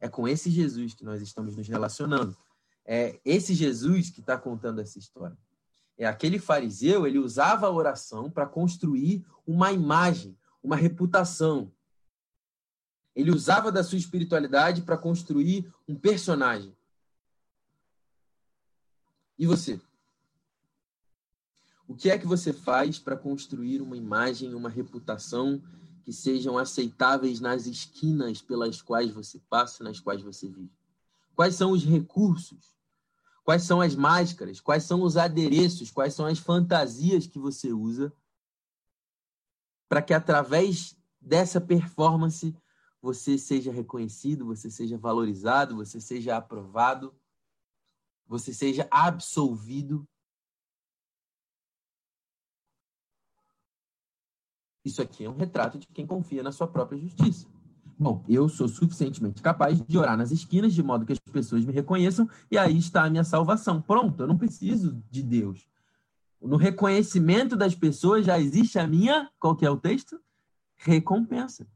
É 0.00 0.08
com 0.08 0.26
esse 0.26 0.50
Jesus 0.50 0.94
que 0.94 1.04
nós 1.04 1.20
estamos 1.20 1.56
nos 1.56 1.68
relacionando. 1.68 2.36
É 2.84 3.20
esse 3.24 3.54
Jesus 3.54 4.10
que 4.10 4.20
está 4.20 4.36
contando 4.36 4.80
essa 4.80 4.98
história. 4.98 5.36
É 5.96 6.06
aquele 6.06 6.38
fariseu, 6.38 7.06
ele 7.06 7.18
usava 7.18 7.66
a 7.66 7.70
oração 7.70 8.30
para 8.30 8.46
construir 8.46 9.24
uma 9.46 9.70
imagem, 9.70 10.34
uma 10.62 10.74
reputação, 10.74 11.70
ele 13.14 13.30
usava 13.30 13.72
da 13.72 13.82
sua 13.82 13.98
espiritualidade 13.98 14.82
para 14.82 14.96
construir 14.96 15.72
um 15.88 15.94
personagem. 15.94 16.74
E 19.38 19.46
você? 19.46 19.80
O 21.88 21.94
que 21.94 22.10
é 22.10 22.18
que 22.18 22.26
você 22.26 22.52
faz 22.52 22.98
para 22.98 23.16
construir 23.16 23.82
uma 23.82 23.96
imagem, 23.96 24.54
uma 24.54 24.68
reputação 24.68 25.60
que 26.02 26.12
sejam 26.12 26.56
aceitáveis 26.56 27.40
nas 27.40 27.66
esquinas 27.66 28.40
pelas 28.40 28.80
quais 28.80 29.10
você 29.10 29.40
passa, 29.50 29.82
nas 29.82 29.98
quais 29.98 30.22
você 30.22 30.48
vive? 30.48 30.72
Quais 31.34 31.54
são 31.54 31.72
os 31.72 31.84
recursos? 31.84 32.76
Quais 33.42 33.62
são 33.62 33.80
as 33.80 33.96
máscaras? 33.96 34.60
Quais 34.60 34.84
são 34.84 35.02
os 35.02 35.16
adereços? 35.16 35.90
Quais 35.90 36.14
são 36.14 36.26
as 36.26 36.38
fantasias 36.38 37.26
que 37.26 37.38
você 37.38 37.72
usa 37.72 38.12
para 39.88 40.00
que 40.00 40.14
através 40.14 40.96
dessa 41.20 41.60
performance 41.60 42.56
você 43.00 43.38
seja 43.38 43.72
reconhecido, 43.72 44.44
você 44.44 44.70
seja 44.70 44.98
valorizado, 44.98 45.76
você 45.76 46.00
seja 46.00 46.36
aprovado, 46.36 47.14
você 48.26 48.52
seja 48.52 48.86
absolvido. 48.90 50.06
Isso 54.84 55.02
aqui 55.02 55.24
é 55.24 55.30
um 55.30 55.36
retrato 55.36 55.78
de 55.78 55.86
quem 55.88 56.06
confia 56.06 56.42
na 56.42 56.52
sua 56.52 56.66
própria 56.66 56.98
justiça. 56.98 57.46
Bom, 57.98 58.24
eu 58.26 58.48
sou 58.48 58.66
suficientemente 58.66 59.42
capaz 59.42 59.78
de 59.78 59.98
orar 59.98 60.16
nas 60.16 60.30
esquinas 60.30 60.72
de 60.72 60.82
modo 60.82 61.04
que 61.04 61.12
as 61.12 61.18
pessoas 61.18 61.64
me 61.66 61.72
reconheçam 61.72 62.28
e 62.50 62.56
aí 62.56 62.78
está 62.78 63.04
a 63.04 63.10
minha 63.10 63.24
salvação. 63.24 63.82
Pronto, 63.82 64.22
eu 64.22 64.26
não 64.26 64.38
preciso 64.38 65.02
de 65.10 65.22
Deus. 65.22 65.68
No 66.40 66.56
reconhecimento 66.56 67.56
das 67.56 67.74
pessoas 67.74 68.24
já 68.24 68.40
existe 68.40 68.78
a 68.78 68.86
minha, 68.86 69.30
qual 69.38 69.54
que 69.54 69.66
é 69.66 69.70
o 69.70 69.76
texto? 69.76 70.18
Recompensa. 70.76 71.66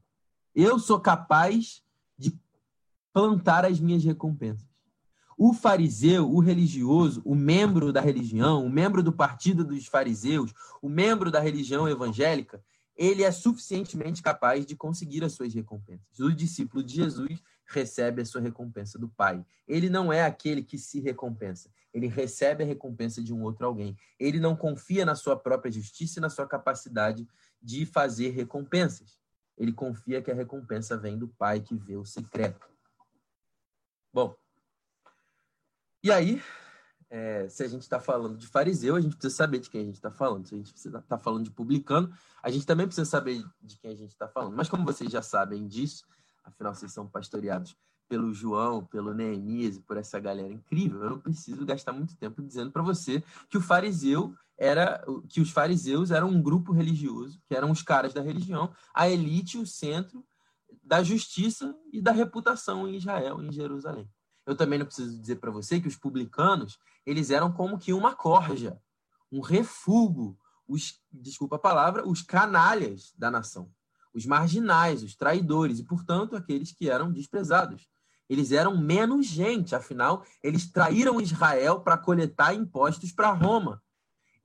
Eu 0.55 0.79
sou 0.79 1.01
capaz 1.01 1.83
de 2.17 2.39
plantar 3.11 3.65
as 3.65 3.77
minhas 3.77 4.03
recompensas. 4.05 4.65
O 5.37 5.53
fariseu, 5.53 6.31
o 6.31 6.39
religioso, 6.39 7.21
o 7.25 7.35
membro 7.35 7.91
da 7.91 7.99
religião, 7.99 8.65
o 8.65 8.69
membro 8.69 9.03
do 9.03 9.11
partido 9.11 9.65
dos 9.65 9.85
fariseus, 9.85 10.53
o 10.81 10.87
membro 10.87 11.29
da 11.29 11.41
religião 11.41 11.89
evangélica, 11.89 12.63
ele 12.95 13.21
é 13.21 13.31
suficientemente 13.33 14.23
capaz 14.23 14.65
de 14.65 14.77
conseguir 14.77 15.25
as 15.25 15.33
suas 15.33 15.53
recompensas. 15.53 16.19
O 16.19 16.33
discípulo 16.33 16.81
de 16.81 16.95
Jesus 16.95 17.43
recebe 17.65 18.21
a 18.21 18.25
sua 18.25 18.39
recompensa 18.39 18.97
do 18.97 19.09
Pai. 19.09 19.45
Ele 19.67 19.89
não 19.89 20.13
é 20.13 20.23
aquele 20.23 20.63
que 20.63 20.77
se 20.77 21.01
recompensa. 21.01 21.69
Ele 21.93 22.07
recebe 22.07 22.63
a 22.63 22.67
recompensa 22.67 23.21
de 23.21 23.33
um 23.33 23.41
outro 23.43 23.65
alguém. 23.65 23.97
Ele 24.17 24.39
não 24.39 24.55
confia 24.55 25.03
na 25.03 25.15
sua 25.15 25.35
própria 25.35 25.71
justiça 25.71 26.19
e 26.19 26.21
na 26.21 26.29
sua 26.29 26.47
capacidade 26.47 27.27
de 27.61 27.85
fazer 27.85 28.29
recompensas. 28.29 29.19
Ele 29.57 29.71
confia 29.71 30.21
que 30.21 30.31
a 30.31 30.35
recompensa 30.35 30.97
vem 30.97 31.17
do 31.17 31.27
Pai 31.27 31.61
que 31.61 31.75
vê 31.75 31.95
o 31.95 32.05
secreto. 32.05 32.67
Bom, 34.13 34.35
e 36.03 36.11
aí, 36.11 36.41
é, 37.09 37.49
se 37.49 37.63
a 37.63 37.67
gente 37.67 37.81
está 37.81 37.99
falando 37.99 38.37
de 38.37 38.47
fariseu, 38.47 38.95
a 38.95 39.01
gente 39.01 39.15
precisa 39.15 39.35
saber 39.35 39.59
de 39.59 39.69
quem 39.69 39.81
a 39.81 39.85
gente 39.85 39.95
está 39.95 40.11
falando. 40.11 40.47
Se 40.47 40.53
a 40.53 40.57
gente 40.57 40.75
está 40.75 41.17
falando 41.17 41.43
de 41.43 41.51
publicano, 41.51 42.13
a 42.43 42.49
gente 42.51 42.65
também 42.65 42.85
precisa 42.85 43.09
saber 43.09 43.43
de 43.61 43.77
quem 43.77 43.91
a 43.91 43.95
gente 43.95 44.11
está 44.11 44.27
falando. 44.27 44.55
Mas 44.55 44.69
como 44.69 44.85
vocês 44.85 45.11
já 45.11 45.21
sabem 45.21 45.67
disso, 45.67 46.05
afinal 46.43 46.75
vocês 46.75 46.93
são 46.93 47.07
pastoreados 47.07 47.75
pelo 48.07 48.33
João, 48.33 48.85
pelo 48.85 49.13
Neemias 49.13 49.77
e 49.77 49.81
por 49.81 49.97
essa 49.97 50.19
galera 50.19 50.53
incrível, 50.53 51.03
eu 51.03 51.09
não 51.09 51.19
preciso 51.19 51.65
gastar 51.65 51.91
muito 51.91 52.15
tempo 52.15 52.41
dizendo 52.41 52.71
para 52.71 52.83
você 52.83 53.23
que 53.49 53.57
o 53.57 53.61
fariseu 53.61 54.35
era 54.57 55.03
que 55.29 55.41
os 55.41 55.49
fariseus 55.49 56.11
eram 56.11 56.29
um 56.29 56.41
grupo 56.41 56.71
religioso, 56.71 57.41
que 57.45 57.55
eram 57.55 57.71
os 57.71 57.81
caras 57.81 58.13
da 58.13 58.21
religião, 58.21 58.73
a 58.93 59.09
elite, 59.09 59.57
o 59.57 59.65
centro 59.65 60.25
da 60.83 61.03
justiça 61.03 61.75
e 61.91 62.01
da 62.01 62.11
reputação 62.11 62.87
em 62.87 62.95
Israel, 62.95 63.41
em 63.41 63.51
Jerusalém. 63.51 64.09
Eu 64.45 64.55
também 64.55 64.77
não 64.77 64.85
preciso 64.85 65.19
dizer 65.19 65.37
para 65.37 65.51
você 65.51 65.81
que 65.81 65.87
os 65.87 65.95
publicanos, 65.95 66.77
eles 67.05 67.31
eram 67.31 67.51
como 67.51 67.79
que 67.79 67.91
uma 67.91 68.15
corja, 68.15 68.79
um 69.31 69.41
refúgio, 69.41 70.37
os, 70.67 70.99
desculpa 71.11 71.55
a 71.55 71.59
palavra, 71.59 72.07
os 72.07 72.21
canalhas 72.21 73.13
da 73.17 73.31
nação, 73.31 73.71
os 74.13 74.25
marginais, 74.25 75.03
os 75.03 75.15
traidores 75.15 75.79
e, 75.79 75.83
portanto, 75.83 76.35
aqueles 76.35 76.71
que 76.71 76.89
eram 76.89 77.11
desprezados. 77.11 77.87
Eles 78.29 78.51
eram 78.51 78.77
menos 78.77 79.25
gente, 79.27 79.75
afinal, 79.75 80.23
eles 80.41 80.71
traíram 80.71 81.21
Israel 81.21 81.81
para 81.81 81.97
coletar 81.97 82.53
impostos 82.53 83.11
para 83.11 83.31
Roma. 83.31 83.81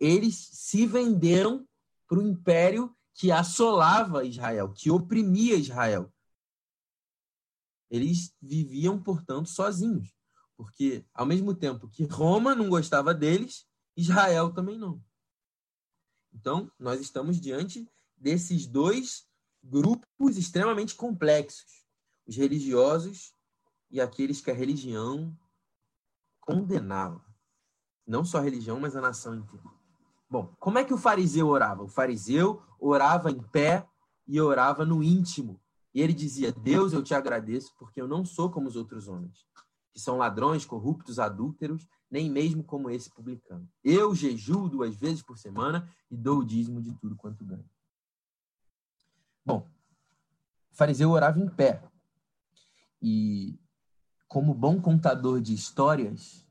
Eles 0.00 0.35
se 0.37 0.87
venderam 0.87 1.69
para 2.09 2.19
o 2.19 2.26
império 2.26 2.97
que 3.14 3.30
assolava 3.30 4.25
Israel, 4.25 4.73
que 4.73 4.90
oprimia 4.90 5.57
Israel. 5.57 6.11
Eles 7.90 8.35
viviam, 8.40 9.00
portanto, 9.00 9.50
sozinhos, 9.50 10.12
porque 10.57 11.04
ao 11.12 11.26
mesmo 11.26 11.54
tempo 11.54 11.88
que 11.88 12.04
Roma 12.04 12.54
não 12.54 12.71
gostava 12.71 13.12
deles, 13.12 13.66
Israel 13.97 14.52
também 14.52 14.78
não. 14.78 15.04
Então, 16.33 16.73
nós 16.78 17.00
estamos 17.00 17.40
diante 17.40 17.87
desses 18.16 18.66
dois 18.66 19.28
grupos 19.62 20.38
extremamente 20.38 20.95
complexos: 20.95 21.85
os 22.26 22.37
religiosos 22.37 23.35
e 23.90 24.00
aqueles 24.00 24.40
que 24.40 24.50
a 24.50 24.54
religião 24.54 25.37
condenava. 26.40 27.25
Não 28.07 28.25
só 28.25 28.38
a 28.38 28.42
religião, 28.42 28.80
mas 28.80 28.97
a 28.97 29.00
nação 29.00 29.35
inteira. 29.35 29.80
Bom, 30.31 30.55
como 30.61 30.79
é 30.79 30.85
que 30.85 30.95
o 30.95 30.99
fariseu 30.99 31.49
orava? 31.49 31.83
O 31.83 31.88
fariseu 31.88 32.62
orava 32.79 33.33
em 33.33 33.43
pé 33.43 33.85
e 34.29 34.40
orava 34.40 34.87
no 34.87 35.03
íntimo. 35.03 35.61
E 35.93 36.01
ele 36.01 36.12
dizia: 36.12 36.53
Deus, 36.53 36.93
eu 36.93 37.03
te 37.03 37.12
agradeço, 37.14 37.75
porque 37.77 38.01
eu 38.01 38.07
não 38.07 38.25
sou 38.25 38.49
como 38.49 38.69
os 38.69 38.77
outros 38.77 39.09
homens, 39.09 39.45
que 39.93 39.99
são 39.99 40.16
ladrões, 40.16 40.64
corruptos, 40.64 41.19
adúlteros, 41.19 41.88
nem 42.09 42.31
mesmo 42.31 42.62
como 42.62 42.88
esse 42.88 43.11
publicano. 43.11 43.69
Eu 43.83 44.14
jejuo 44.14 44.69
duas 44.69 44.95
vezes 44.95 45.21
por 45.21 45.37
semana 45.37 45.90
e 46.09 46.16
dou 46.16 46.38
o 46.38 46.45
dízimo 46.45 46.81
de 46.81 46.95
tudo 46.95 47.16
quanto 47.16 47.45
ganho. 47.45 47.69
Bom, 49.45 49.69
o 50.71 50.77
fariseu 50.77 51.11
orava 51.11 51.40
em 51.40 51.49
pé. 51.49 51.83
E, 53.03 53.59
como 54.29 54.55
bom 54.55 54.81
contador 54.81 55.40
de 55.40 55.53
histórias, 55.53 56.47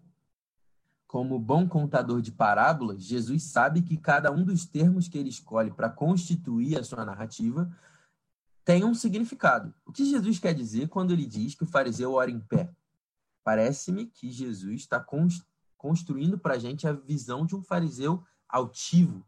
como 1.10 1.40
bom 1.40 1.68
contador 1.68 2.22
de 2.22 2.32
parábolas, 2.32 3.02
Jesus 3.02 3.42
sabe 3.42 3.82
que 3.82 3.98
cada 3.98 4.32
um 4.32 4.44
dos 4.44 4.68
termos 4.68 5.08
que 5.08 5.18
ele 5.18 5.30
escolhe 5.30 5.72
para 5.72 5.90
constituir 5.90 6.78
a 6.78 6.84
sua 6.84 7.04
narrativa 7.04 7.76
tem 8.64 8.86
um 8.86 8.94
significado. 8.94 9.74
O 9.84 9.92
que 9.92 10.06
Jesus 10.06 10.38
quer 10.38 10.54
dizer 10.54 10.88
quando 10.88 11.10
ele 11.10 11.26
diz 11.26 11.56
que 11.56 11.64
o 11.64 11.68
fariseu 11.68 12.14
ora 12.14 12.30
em 12.30 12.40
pé? 12.40 12.72
Parece-me 13.44 14.06
que 14.06 14.30
Jesus 14.30 14.82
está 14.82 15.04
construindo 15.76 16.38
para 16.38 16.54
a 16.54 16.60
gente 16.60 16.88
a 16.88 16.94
visão 16.94 17.44
de 17.44 17.56
um 17.56 17.64
fariseu 17.64 18.24
altivo, 18.48 19.26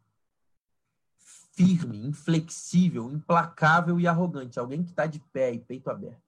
firme, 1.55 2.05
inflexível, 2.05 3.09
implacável 3.11 3.99
e 3.99 4.05
arrogante. 4.05 4.59
Alguém 4.59 4.83
que 4.83 4.91
está 4.91 5.07
de 5.07 5.19
pé 5.33 5.51
e 5.51 5.59
peito 5.59 5.89
aberto. 5.89 6.21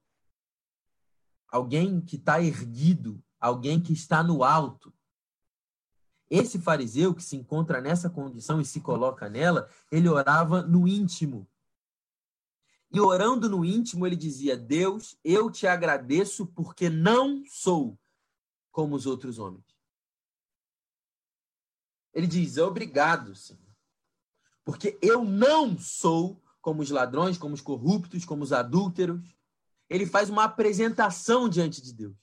Alguém 1.48 2.02
que 2.02 2.16
está 2.16 2.42
erguido, 2.42 3.24
alguém 3.40 3.80
que 3.80 3.94
está 3.94 4.24
no 4.24 4.44
alto. 4.44 4.92
Esse 6.36 6.58
fariseu 6.58 7.14
que 7.14 7.22
se 7.22 7.36
encontra 7.36 7.80
nessa 7.80 8.10
condição 8.10 8.60
e 8.60 8.66
se 8.66 8.82
coloca 8.82 9.30
nela, 9.30 9.70
ele 9.92 10.10
orava 10.10 10.64
no 10.64 10.88
íntimo. 10.88 11.48
E 12.92 13.00
orando 13.00 13.48
no 13.48 13.64
íntimo, 13.64 14.08
ele 14.08 14.16
dizia: 14.16 14.58
Deus, 14.58 15.16
eu 15.24 15.52
te 15.52 15.68
agradeço 15.68 16.48
porque 16.48 16.90
não 16.90 17.44
sou 17.46 18.00
como 18.72 18.96
os 18.96 19.06
outros 19.06 19.38
homens. 19.38 19.64
Ele 22.12 22.26
diz: 22.26 22.58
Obrigado, 22.58 23.36
Senhor. 23.36 23.62
Porque 24.66 24.98
eu 25.04 25.24
não 25.24 25.78
sou 25.78 26.42
como 26.60 26.82
os 26.82 26.90
ladrões, 26.90 27.38
como 27.38 27.54
os 27.54 27.62
corruptos, 27.62 28.26
como 28.26 28.44
os 28.44 28.52
adúlteros. 28.52 29.22
Ele 29.88 30.08
faz 30.08 30.32
uma 30.32 30.46
apresentação 30.46 31.48
diante 31.48 31.80
de 31.80 31.94
Deus. 31.94 32.18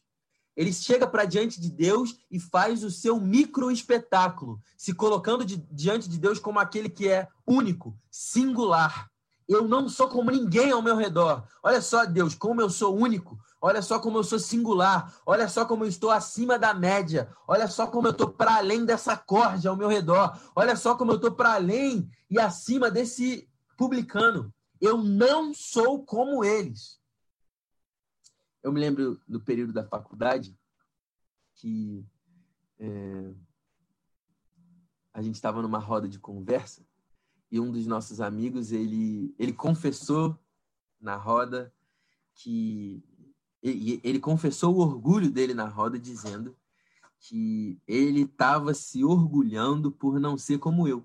Ele 0.61 0.75
chega 0.75 1.07
para 1.07 1.25
diante 1.25 1.59
de 1.59 1.71
Deus 1.71 2.19
e 2.31 2.39
faz 2.39 2.85
o 2.85 2.91
seu 2.91 3.19
micro 3.19 3.71
espetáculo, 3.71 4.61
se 4.77 4.93
colocando 4.93 5.43
de, 5.43 5.57
diante 5.73 6.07
de 6.07 6.19
Deus 6.19 6.39
como 6.39 6.59
aquele 6.59 6.91
que 6.91 7.09
é 7.09 7.29
único, 7.47 7.97
singular, 8.11 9.11
eu 9.51 9.67
não 9.67 9.89
sou 9.89 10.07
como 10.07 10.31
ninguém 10.31 10.71
ao 10.71 10.81
meu 10.81 10.95
redor. 10.95 11.43
Olha 11.61 11.81
só, 11.81 12.05
Deus, 12.05 12.37
como 12.37 12.61
eu 12.61 12.71
sou 12.71 12.95
único. 12.97 13.37
Olha 13.61 13.83
só 13.83 13.99
como 13.99 14.19
eu 14.19 14.23
sou 14.23 14.39
singular. 14.39 15.13
Olha 15.27 15.49
só 15.49 15.65
como 15.65 15.83
eu 15.83 15.89
estou 15.89 16.13
acima 16.13 16.57
da 16.57 16.73
média. 16.73 17.29
Olha 17.49 17.67
só 17.67 17.89
como 17.89 18.07
eu 18.07 18.13
estou 18.13 18.29
para 18.29 18.59
além 18.59 18.85
dessa 18.85 19.17
corda 19.17 19.69
ao 19.69 19.77
meu 19.77 19.89
redor. 19.89 20.39
Olha 20.55 20.77
só 20.77 20.95
como 20.95 21.11
eu 21.11 21.17
estou 21.17 21.33
para 21.33 21.55
além 21.55 22.09
e 22.31 22.39
acima 22.39 22.93
desse 22.93 23.49
publicano. 23.77 24.55
Eu 24.81 24.99
não 24.99 25.53
sou 25.53 26.05
como 26.05 26.45
eles. 26.45 27.00
Eu 28.63 28.73
me 28.73 28.81
lembro 28.81 29.21
do 29.27 29.41
período 29.41 29.73
da 29.73 29.85
faculdade 29.85 30.57
que 31.55 32.07
é, 32.79 33.35
a 35.13 35.23
gente 35.23 35.35
estava 35.35 35.63
numa 35.63 35.79
roda 35.79 36.09
de 36.09 36.19
conversa 36.19 36.87
e 37.51 37.59
um 37.59 37.73
dos 37.73 37.87
nossos 37.87 38.21
amigos, 38.21 38.71
ele, 38.71 39.35
ele 39.39 39.53
confessou 39.53 40.39
na 41.01 41.17
roda 41.17 41.73
que 42.35 43.03
ele, 43.63 44.01
ele 44.05 44.21
confessou 44.21 44.75
o 44.75 44.81
orgulho 44.81 45.31
dele 45.31 45.53
na 45.53 45.67
roda 45.67 45.99
dizendo 45.99 46.57
que 47.19 47.79
ele 47.87 48.23
estava 48.23 48.73
se 48.73 49.05
orgulhando 49.05 49.91
por 49.91 50.19
não 50.19 50.39
ser 50.39 50.59
como 50.59 50.87
eu. 50.89 51.05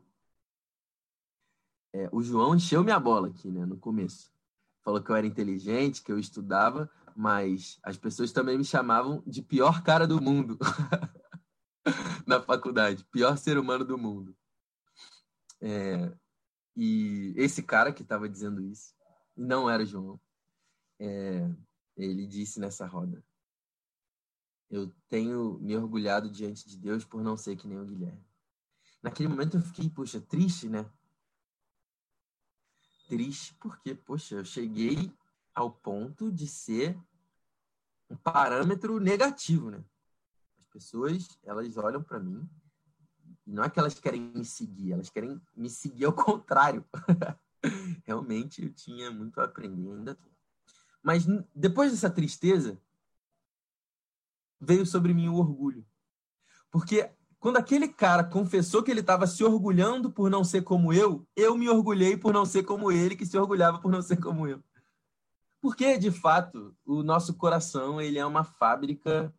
É, 1.91 2.09
o 2.11 2.21
João 2.21 2.55
encheu 2.55 2.83
minha 2.83 2.99
bola 2.99 3.29
aqui, 3.29 3.49
né, 3.49 3.65
no 3.65 3.77
começo. 3.77 4.31
Falou 4.81 5.01
que 5.01 5.09
eu 5.09 5.15
era 5.15 5.25
inteligente, 5.27 6.03
que 6.03 6.11
eu 6.11 6.19
estudava, 6.19 6.89
mas 7.15 7.79
as 7.81 7.97
pessoas 7.97 8.33
também 8.33 8.57
me 8.57 8.65
chamavam 8.65 9.23
de 9.25 9.41
pior 9.41 9.81
cara 9.81 10.05
do 10.05 10.21
mundo 10.21 10.59
na 12.27 12.41
faculdade, 12.41 13.05
pior 13.05 13.37
ser 13.37 13.57
humano 13.57 13.85
do 13.85 13.97
mundo. 13.97 14.35
É, 15.61 16.11
e 16.75 17.33
esse 17.37 17.63
cara 17.63 17.93
que 17.93 18.01
estava 18.01 18.27
dizendo 18.27 18.61
isso, 18.61 18.93
não 19.35 19.69
era 19.69 19.85
João, 19.85 20.19
é, 20.99 21.49
ele 21.95 22.27
disse 22.27 22.59
nessa 22.59 22.85
roda: 22.85 23.23
Eu 24.69 24.93
tenho 25.07 25.57
me 25.59 25.75
orgulhado 25.77 26.29
diante 26.29 26.67
de 26.67 26.77
Deus 26.77 27.05
por 27.05 27.23
não 27.23 27.37
ser 27.37 27.55
que 27.55 27.67
nem 27.67 27.79
o 27.79 27.85
Guilherme. 27.85 28.25
Naquele 29.01 29.29
momento 29.29 29.55
eu 29.55 29.61
fiquei, 29.61 29.89
poxa, 29.89 30.19
triste, 30.19 30.67
né? 30.67 30.89
Triste 33.07 33.53
porque, 33.55 33.95
poxa, 33.95 34.35
eu 34.35 34.43
cheguei 34.43 35.13
ao 35.55 35.71
ponto 35.71 36.31
de 36.31 36.47
ser 36.47 36.95
um 38.09 38.15
parâmetro 38.15 38.99
negativo, 38.99 39.71
né? 39.71 39.83
As 40.59 40.67
pessoas, 40.67 41.39
elas 41.43 41.77
olham 41.77 42.03
para 42.03 42.19
mim 42.19 42.47
não 43.45 43.63
é 43.63 43.69
que 43.69 43.79
elas 43.79 43.99
querem 43.99 44.21
me 44.21 44.43
seguir, 44.43 44.93
elas 44.93 45.09
querem 45.09 45.39
me 45.55 45.69
seguir 45.69 46.05
ao 46.05 46.13
contrário. 46.13 46.83
Realmente 48.03 48.63
eu 48.63 48.73
tinha 48.73 49.11
muito 49.11 49.39
a 49.39 49.45
aprender 49.45 49.91
ainda. 49.91 50.17
Mas 51.03 51.25
depois 51.53 51.91
dessa 51.91 52.09
tristeza, 52.09 52.81
veio 54.59 54.85
sobre 54.85 55.13
mim 55.13 55.27
o 55.27 55.35
orgulho. 55.35 55.85
Porque 56.71 57.11
quando 57.39 57.57
aquele 57.57 57.87
cara 57.87 58.23
confessou 58.23 58.81
que 58.81 58.89
ele 58.89 59.01
estava 59.01 59.27
se 59.27 59.43
orgulhando 59.43 60.11
por 60.11 60.29
não 60.31 60.43
ser 60.43 60.63
como 60.63 60.91
eu, 60.91 61.27
eu 61.35 61.55
me 61.55 61.69
orgulhei 61.69 62.17
por 62.17 62.33
não 62.33 62.45
ser 62.45 62.63
como 62.63 62.91
ele, 62.91 63.15
que 63.15 63.25
se 63.25 63.37
orgulhava 63.37 63.79
por 63.79 63.91
não 63.91 64.01
ser 64.01 64.17
como 64.17 64.47
eu. 64.47 64.63
Porque, 65.65 65.97
de 65.97 66.11
fato, 66.11 66.77
o 66.85 67.01
nosso 67.01 67.33
coração 67.33 67.99
ele 67.99 68.19
é 68.19 68.25
uma 68.25 68.43
fábrica 68.43 69.33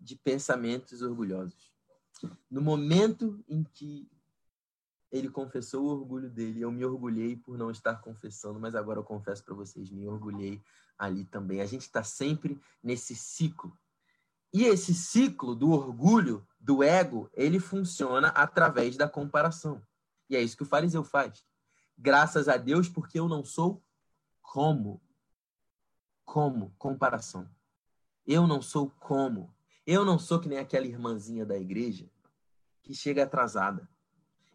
de 0.00 0.16
pensamentos 0.16 1.02
orgulhosos. 1.02 1.70
No 2.50 2.62
momento 2.62 3.44
em 3.46 3.62
que 3.62 4.10
ele 5.12 5.28
confessou 5.28 5.84
o 5.84 5.90
orgulho 5.90 6.30
dele, 6.30 6.62
eu 6.62 6.72
me 6.72 6.86
orgulhei 6.86 7.36
por 7.36 7.58
não 7.58 7.70
estar 7.70 7.96
confessando, 7.96 8.58
mas 8.58 8.74
agora 8.74 9.00
eu 9.00 9.04
confesso 9.04 9.44
para 9.44 9.54
vocês, 9.54 9.90
me 9.90 10.08
orgulhei 10.08 10.58
ali 10.96 11.26
também. 11.26 11.60
A 11.60 11.66
gente 11.66 11.82
está 11.82 12.02
sempre 12.02 12.58
nesse 12.82 13.14
ciclo 13.14 13.78
e 14.54 14.64
esse 14.64 14.94
ciclo 14.94 15.54
do 15.54 15.72
orgulho, 15.72 16.48
do 16.58 16.82
ego, 16.82 17.28
ele 17.34 17.60
funciona 17.60 18.28
através 18.28 18.96
da 18.96 19.06
comparação. 19.06 19.82
E 20.30 20.34
é 20.34 20.40
isso 20.40 20.56
que 20.56 20.62
o 20.62 20.66
fariseu 20.66 21.04
faz. 21.04 21.44
Graças 21.94 22.48
a 22.48 22.56
Deus, 22.56 22.88
porque 22.88 23.20
eu 23.20 23.28
não 23.28 23.44
sou 23.44 23.84
como. 24.40 25.06
Como? 26.28 26.74
Comparação. 26.76 27.48
Eu 28.26 28.46
não 28.46 28.60
sou 28.60 28.92
como. 29.00 29.50
Eu 29.86 30.04
não 30.04 30.18
sou 30.18 30.38
que 30.38 30.46
nem 30.46 30.58
aquela 30.58 30.86
irmãzinha 30.86 31.46
da 31.46 31.58
igreja 31.58 32.06
que 32.82 32.94
chega 32.94 33.22
atrasada. 33.22 33.88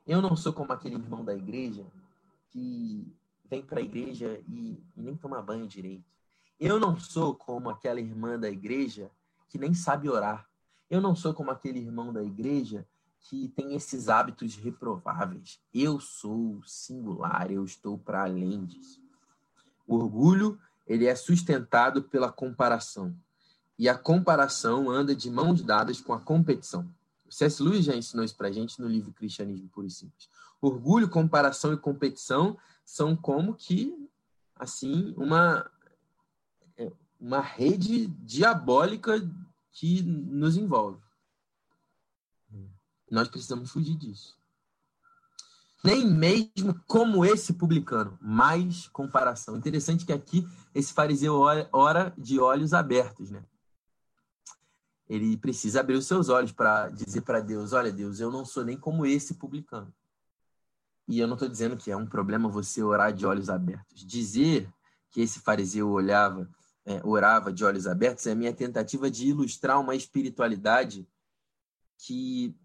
Eu 0.05 0.21
não 0.21 0.35
sou 0.35 0.53
como 0.53 0.71
aquele 0.71 0.97
irmão 0.97 1.25
da 1.25 1.35
igreja 1.35 1.83
que 2.51 3.11
vem 3.49 3.63
para 3.63 3.79
a 3.79 3.83
igreja 3.83 4.39
e, 4.47 4.77
nem 4.95 5.17
toma 5.17 5.41
banho 5.41 5.67
direito. 5.67 6.05
Eu 6.59 6.79
não 6.79 6.95
sou 6.99 7.33
como 7.33 7.71
aquela 7.71 7.99
irmã 7.99 8.39
da 8.39 8.51
igreja 8.51 9.09
que 9.49 9.57
nem 9.57 9.73
sabe 9.73 10.07
orar. 10.07 10.47
Eu 10.91 11.01
não 11.01 11.15
sou 11.15 11.33
como 11.33 11.49
aquele 11.49 11.79
irmão 11.79 12.13
da 12.13 12.23
igreja 12.23 12.87
que 13.19 13.47
tem 13.47 13.73
esses 13.73 14.09
hábitos 14.09 14.55
reprováveis. 14.55 15.59
Eu 15.73 15.99
sou 15.99 16.61
singular, 16.67 17.49
eu 17.49 17.65
estou 17.65 17.97
para 17.97 18.25
além 18.25 18.63
disso. 18.63 19.01
O 19.87 19.95
orgulho, 19.95 20.59
ele 20.85 21.05
é 21.05 21.15
sustentado 21.15 22.03
pela 22.03 22.31
comparação. 22.31 23.15
E 23.77 23.89
a 23.89 23.97
comparação 23.97 24.89
anda 24.89 25.15
de 25.15 25.29
mãos 25.29 25.61
dadas 25.61 25.99
com 25.99 26.13
a 26.13 26.19
competição. 26.19 26.87
O 27.25 27.31
C.S. 27.31 27.61
Lewis 27.63 27.85
já 27.85 27.95
ensinou 27.95 28.23
isso 28.23 28.35
para 28.35 28.49
a 28.49 28.51
gente 28.51 28.79
no 28.79 28.87
livro 28.87 29.11
Cristianismo 29.11 29.67
Puro 29.69 29.87
e 29.87 29.91
Simples. 29.91 30.29
Orgulho, 30.61 31.09
comparação 31.09 31.73
e 31.73 31.77
competição 31.77 32.57
são 32.85 33.15
como 33.15 33.55
que, 33.55 34.07
assim, 34.55 35.13
uma, 35.17 35.69
uma 37.19 37.41
rede 37.41 38.07
diabólica 38.07 39.19
que 39.71 40.03
nos 40.03 40.55
envolve. 40.55 41.01
Nós 43.09 43.27
precisamos 43.27 43.71
fugir 43.71 43.95
disso. 43.95 44.37
Nem 45.83 46.07
mesmo 46.07 46.79
como 46.87 47.25
esse 47.25 47.53
publicano, 47.53 48.17
mais 48.21 48.87
comparação. 48.87 49.57
Interessante 49.57 50.05
que 50.05 50.13
aqui 50.13 50.47
esse 50.73 50.93
fariseu 50.93 51.41
ora 51.71 52.13
de 52.17 52.39
olhos 52.39 52.73
abertos, 52.73 53.29
né? 53.29 53.43
Ele 55.09 55.35
precisa 55.35 55.81
abrir 55.81 55.95
os 55.95 56.07
seus 56.07 56.29
olhos 56.29 56.51
para 56.51 56.89
dizer 56.89 57.21
para 57.21 57.41
Deus: 57.41 57.73
Olha, 57.73 57.91
Deus, 57.91 58.19
eu 58.19 58.31
não 58.31 58.45
sou 58.45 58.63
nem 58.63 58.77
como 58.77 59.05
esse 59.05 59.33
publicano. 59.33 59.93
E 61.07 61.19
eu 61.19 61.27
não 61.27 61.33
estou 61.33 61.49
dizendo 61.49 61.75
que 61.75 61.91
é 61.91 61.97
um 61.97 62.07
problema 62.07 62.47
você 62.47 62.81
orar 62.81 63.11
de 63.11 63.25
olhos 63.25 63.49
abertos. 63.49 64.05
Dizer 64.05 64.71
que 65.11 65.21
esse 65.21 65.39
fariseu 65.41 65.89
olhava 65.89 66.49
é, 66.85 67.01
orava 67.03 67.51
de 67.51 67.63
olhos 67.63 67.87
abertos 67.87 68.27
é 68.27 68.31
a 68.31 68.35
minha 68.35 68.53
tentativa 68.53 69.09
de 69.09 69.27
ilustrar 69.27 69.79
uma 69.79 69.95
espiritualidade 69.95 71.07
que 71.97 72.55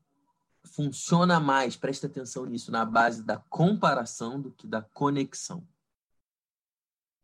funciona 0.74 1.40
mais, 1.40 1.76
presta 1.76 2.06
atenção 2.06 2.46
nisso, 2.46 2.70
na 2.70 2.84
base 2.84 3.22
da 3.22 3.36
comparação 3.36 4.40
do 4.40 4.50
que 4.50 4.66
da 4.66 4.82
conexão. 4.82 5.66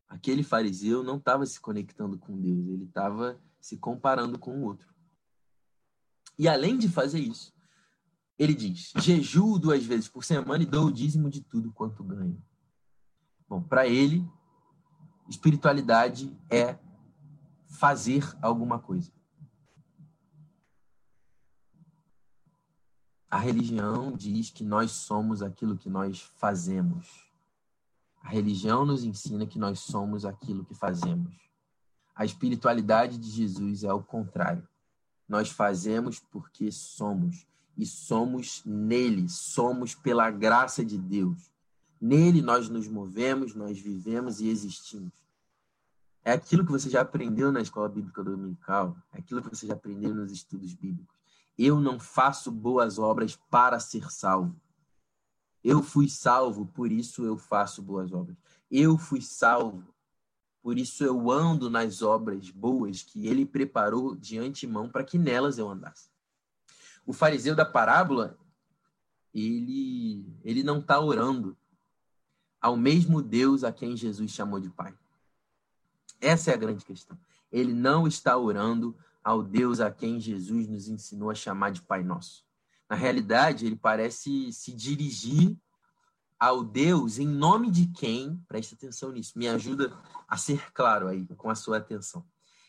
Aquele 0.08 0.42
fariseu 0.42 1.02
não 1.02 1.16
estava 1.16 1.44
se 1.46 1.60
conectando 1.60 2.18
com 2.18 2.40
Deus, 2.40 2.66
ele 2.68 2.84
estava 2.84 3.40
se 3.60 3.76
comparando 3.76 4.38
com 4.38 4.58
o 4.58 4.64
outro. 4.64 4.94
E 6.38 6.48
além 6.48 6.78
de 6.78 6.88
fazer 6.88 7.20
isso, 7.20 7.54
ele 8.38 8.54
diz: 8.54 8.92
jejuo 8.96 9.58
duas 9.58 9.84
vezes 9.84 10.08
por 10.08 10.24
semana 10.24 10.62
e 10.62 10.66
dou 10.66 10.86
o 10.86 10.92
dízimo 10.92 11.30
de 11.30 11.40
tudo 11.40 11.72
quanto 11.72 12.02
ganho. 12.02 12.42
Bom, 13.48 13.62
para 13.62 13.86
ele, 13.86 14.28
espiritualidade 15.28 16.36
é 16.50 16.78
fazer 17.66 18.24
alguma 18.42 18.78
coisa. 18.78 19.12
A 23.34 23.38
religião 23.38 24.12
diz 24.12 24.48
que 24.48 24.62
nós 24.62 24.92
somos 24.92 25.42
aquilo 25.42 25.76
que 25.76 25.90
nós 25.90 26.20
fazemos. 26.36 27.28
A 28.22 28.28
religião 28.28 28.86
nos 28.86 29.02
ensina 29.02 29.44
que 29.44 29.58
nós 29.58 29.80
somos 29.80 30.24
aquilo 30.24 30.64
que 30.64 30.72
fazemos. 30.72 31.34
A 32.14 32.24
espiritualidade 32.24 33.18
de 33.18 33.28
Jesus 33.28 33.82
é 33.82 33.92
o 33.92 34.00
contrário. 34.00 34.62
Nós 35.28 35.50
fazemos 35.50 36.20
porque 36.20 36.70
somos. 36.70 37.44
E 37.76 37.84
somos 37.84 38.62
nele, 38.64 39.28
somos 39.28 39.96
pela 39.96 40.30
graça 40.30 40.84
de 40.84 40.96
Deus. 40.96 41.50
Nele 42.00 42.40
nós 42.40 42.68
nos 42.68 42.86
movemos, 42.86 43.52
nós 43.52 43.80
vivemos 43.80 44.40
e 44.40 44.48
existimos. 44.48 45.12
É 46.24 46.30
aquilo 46.30 46.64
que 46.64 46.70
você 46.70 46.88
já 46.88 47.00
aprendeu 47.00 47.50
na 47.50 47.60
escola 47.60 47.88
bíblica 47.88 48.22
dominical, 48.22 48.96
é 49.12 49.18
aquilo 49.18 49.42
que 49.42 49.48
você 49.48 49.66
já 49.66 49.74
aprendeu 49.74 50.14
nos 50.14 50.30
estudos 50.30 50.72
bíblicos. 50.72 51.13
Eu 51.56 51.80
não 51.80 52.00
faço 52.00 52.50
boas 52.50 52.98
obras 52.98 53.36
para 53.50 53.78
ser 53.78 54.10
salvo. 54.10 54.60
Eu 55.62 55.82
fui 55.82 56.08
salvo, 56.08 56.66
por 56.66 56.92
isso 56.92 57.24
eu 57.24 57.38
faço 57.38 57.80
boas 57.80 58.12
obras. 58.12 58.36
Eu 58.70 58.98
fui 58.98 59.20
salvo, 59.20 59.94
por 60.62 60.78
isso 60.78 61.04
eu 61.04 61.30
ando 61.30 61.70
nas 61.70 62.02
obras 62.02 62.50
boas 62.50 63.02
que 63.02 63.26
ele 63.26 63.46
preparou 63.46 64.14
de 64.14 64.38
antemão 64.38 64.88
para 64.88 65.04
que 65.04 65.16
nelas 65.16 65.58
eu 65.58 65.68
andasse. 65.68 66.10
O 67.06 67.12
fariseu 67.12 67.54
da 67.54 67.64
parábola, 67.64 68.38
ele, 69.32 70.26
ele 70.42 70.62
não 70.62 70.78
está 70.78 71.00
orando 71.00 71.56
ao 72.60 72.76
mesmo 72.76 73.20
Deus 73.20 73.62
a 73.62 73.70
quem 73.70 73.94
Jesus 73.94 74.30
chamou 74.30 74.58
de 74.58 74.70
Pai. 74.70 74.94
Essa 76.18 76.50
é 76.50 76.54
a 76.54 76.56
grande 76.56 76.82
questão. 76.82 77.18
Ele 77.52 77.74
não 77.74 78.06
está 78.06 78.36
orando 78.38 78.96
ao 79.24 79.42
Deus 79.42 79.80
a 79.80 79.90
quem 79.90 80.20
Jesus 80.20 80.68
nos 80.68 80.86
ensinou 80.86 81.30
a 81.30 81.34
chamar 81.34 81.70
de 81.70 81.80
Pai 81.80 82.04
Nosso. 82.04 82.44
Na 82.88 82.94
realidade, 82.94 83.64
ele 83.64 83.74
parece 83.74 84.52
se 84.52 84.70
dirigir 84.72 85.56
ao 86.38 86.62
Deus 86.62 87.18
em 87.18 87.26
nome 87.26 87.70
de 87.70 87.86
quem, 87.86 88.36
preste 88.46 88.74
atenção 88.74 89.10
nisso, 89.10 89.38
me 89.38 89.48
ajuda 89.48 89.98
a 90.28 90.36
ser 90.36 90.70
claro 90.72 91.08
aí 91.08 91.24
com 91.36 91.48
a 91.48 91.54
sua 91.54 91.78
atenção. 91.78 92.22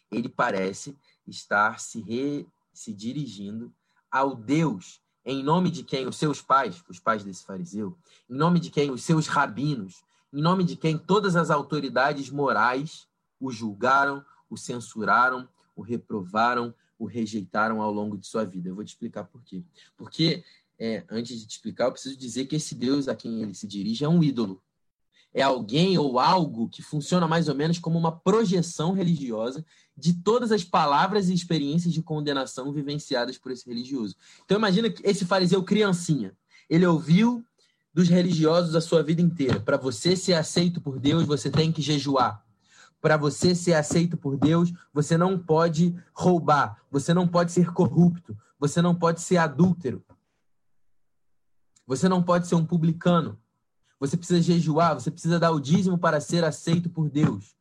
Ele 0.09 0.29
parece 0.29 0.97
estar 1.27 1.77
se, 1.79 1.99
re, 1.99 2.47
se 2.73 2.93
dirigindo 2.93 3.73
ao 4.09 4.33
Deus 4.33 5.01
em 5.25 5.43
nome 5.43 5.69
de 5.69 5.83
quem 5.83 6.07
os 6.07 6.15
seus 6.15 6.41
pais, 6.41 6.81
os 6.87 6.99
pais 6.99 7.23
desse 7.23 7.43
fariseu, 7.43 7.97
em 8.29 8.35
nome 8.35 8.59
de 8.59 8.69
quem 8.69 8.91
os 8.91 9.03
seus 9.03 9.27
rabinos, 9.27 10.03
em 10.31 10.41
nome 10.41 10.63
de 10.63 10.77
quem 10.77 10.97
todas 10.97 11.35
as 11.35 11.49
autoridades 11.49 12.29
morais 12.29 13.07
o 13.39 13.51
julgaram, 13.51 14.23
o 14.49 14.55
censuraram, 14.55 15.49
o 15.75 15.81
reprovaram, 15.81 16.73
o 16.97 17.05
rejeitaram 17.05 17.81
ao 17.81 17.91
longo 17.91 18.17
de 18.17 18.25
sua 18.25 18.45
vida. 18.45 18.69
Eu 18.69 18.75
vou 18.75 18.83
te 18.83 18.89
explicar 18.89 19.25
por 19.25 19.43
quê. 19.43 19.63
Porque, 19.97 20.43
é, 20.79 21.03
antes 21.09 21.39
de 21.39 21.45
te 21.45 21.51
explicar, 21.51 21.85
eu 21.85 21.91
preciso 21.91 22.17
dizer 22.17 22.45
que 22.45 22.55
esse 22.55 22.73
Deus 22.73 23.07
a 23.07 23.15
quem 23.15 23.41
ele 23.41 23.53
se 23.53 23.67
dirige 23.67 24.05
é 24.05 24.09
um 24.09 24.23
ídolo. 24.23 24.61
É 25.33 25.41
alguém 25.41 25.97
ou 25.97 26.17
algo 26.17 26.69
que 26.69 26.81
funciona 26.81 27.27
mais 27.27 27.49
ou 27.49 27.55
menos 27.55 27.77
como 27.77 27.99
uma 27.99 28.11
projeção 28.11 28.93
religiosa 28.93 29.65
de 29.97 30.13
todas 30.13 30.49
as 30.49 30.63
palavras 30.63 31.27
e 31.27 31.33
experiências 31.33 31.93
de 31.93 32.01
condenação 32.01 32.71
vivenciadas 32.71 33.37
por 33.37 33.51
esse 33.51 33.67
religioso. 33.67 34.15
Então 34.45 34.57
imagina 34.57 34.89
que 34.89 35.05
esse 35.05 35.25
fariseu 35.25 35.61
criancinha, 35.61 36.33
ele 36.69 36.85
ouviu 36.85 37.45
dos 37.93 38.07
religiosos 38.07 38.75
a 38.75 38.81
sua 38.81 39.03
vida 39.03 39.21
inteira. 39.21 39.59
Para 39.59 39.75
você 39.75 40.15
ser 40.15 40.33
aceito 40.33 40.79
por 40.79 40.99
Deus, 40.99 41.25
você 41.25 41.49
tem 41.49 41.69
que 41.69 41.81
jejuar 41.81 42.44
para 43.05 43.17
você 43.17 43.53
ser 43.53 43.75
aceito 43.75 44.17
por 44.17 44.35
Deus, 44.35 44.73
você 44.91 45.15
não 45.15 45.37
pode 45.37 45.95
roubar, 46.11 46.81
você 46.89 47.13
não 47.13 47.27
pode 47.27 47.51
ser 47.51 47.71
corrupto, 47.71 48.35
você 48.59 48.81
não 48.81 48.95
pode 48.95 49.21
ser 49.21 49.37
adúltero. 49.37 50.03
Você 51.85 52.09
não 52.09 52.23
pode 52.23 52.47
ser 52.47 52.55
um 52.55 52.65
publicano. 52.65 53.39
Você 53.99 54.17
precisa 54.17 54.41
jejuar, 54.41 54.95
você 54.95 55.11
precisa 55.11 55.37
dar 55.37 55.51
o 55.51 55.59
dízimo 55.59 55.99
para 55.99 56.19
ser 56.19 56.43
aceito 56.43 56.89
por 56.89 57.07
Deus. 57.07 57.55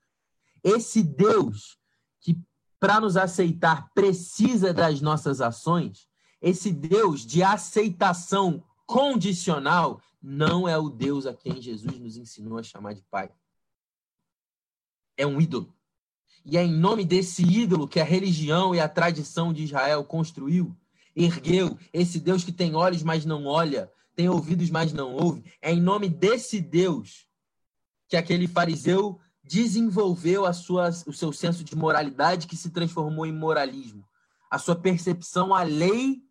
esse 0.63 1.03
Deus 1.03 1.79
que, 2.23 2.41
para 2.81 2.99
nos 2.99 3.15
aceitar, 3.15 3.91
precisa 3.93 4.73
das 4.73 5.03
nossas 5.03 5.43
ações, 5.43 6.09
esse 6.41 6.73
Deus 6.73 7.21
de 7.21 7.43
aceitação 7.43 8.65
condicional, 8.87 10.01
não 10.23 10.67
é 10.67 10.79
o 10.79 10.89
Deus 10.89 11.27
a 11.27 11.35
quem 11.35 11.61
Jesus 11.61 11.99
nos 11.99 12.17
ensinou 12.17 12.57
a 12.57 12.63
chamar 12.63 12.95
de 12.95 13.03
Pai. 13.11 13.31
É 15.17 15.27
um 15.27 15.41
ídolo. 15.41 15.75
E 16.45 16.59
é 16.59 16.65
em 16.65 16.73
nome 16.73 17.05
desse 17.05 17.43
ídolo 17.43 17.89
que 17.89 18.01
a 18.01 18.05
religião 18.05 18.75
e 18.75 18.81
a 18.81 18.89
tradição 18.89 19.53
de 19.53 19.65
Israel 19.65 20.05
construiu, 20.05 20.77
ergueu, 21.17 21.79
esse 21.93 22.21
Deus 22.21 22.45
que 22.45 22.53
tem 22.53 22.75
olhos, 22.75 23.03
mas 23.03 23.25
não 23.25 23.47
olha, 23.47 23.91
tem 24.15 24.29
ouvidos, 24.29 24.69
mas 24.69 24.93
não 24.93 25.13
ouve. 25.15 25.45
É 25.63 25.73
em 25.73 25.81
nome 25.81 26.09
desse 26.09 26.61
Deus 26.61 27.27
que 28.09 28.17
aquele 28.17 28.47
fariseu 28.47 29.19
desenvolveu 29.43 30.45
a 30.45 30.53
sua, 30.53 30.91
o 31.07 31.13
seu 31.13 31.33
senso 31.33 31.65
de 31.65 31.75
moralidade 31.77 32.47
que 32.47 32.57
se 32.57 32.71
transformou 32.71 33.27
em 33.27 33.33
moralismo. 33.33 34.07
A 34.51 34.59
sua 34.59 34.77
percepção 34.77 35.55
à 35.55 35.63
lei 35.63 36.23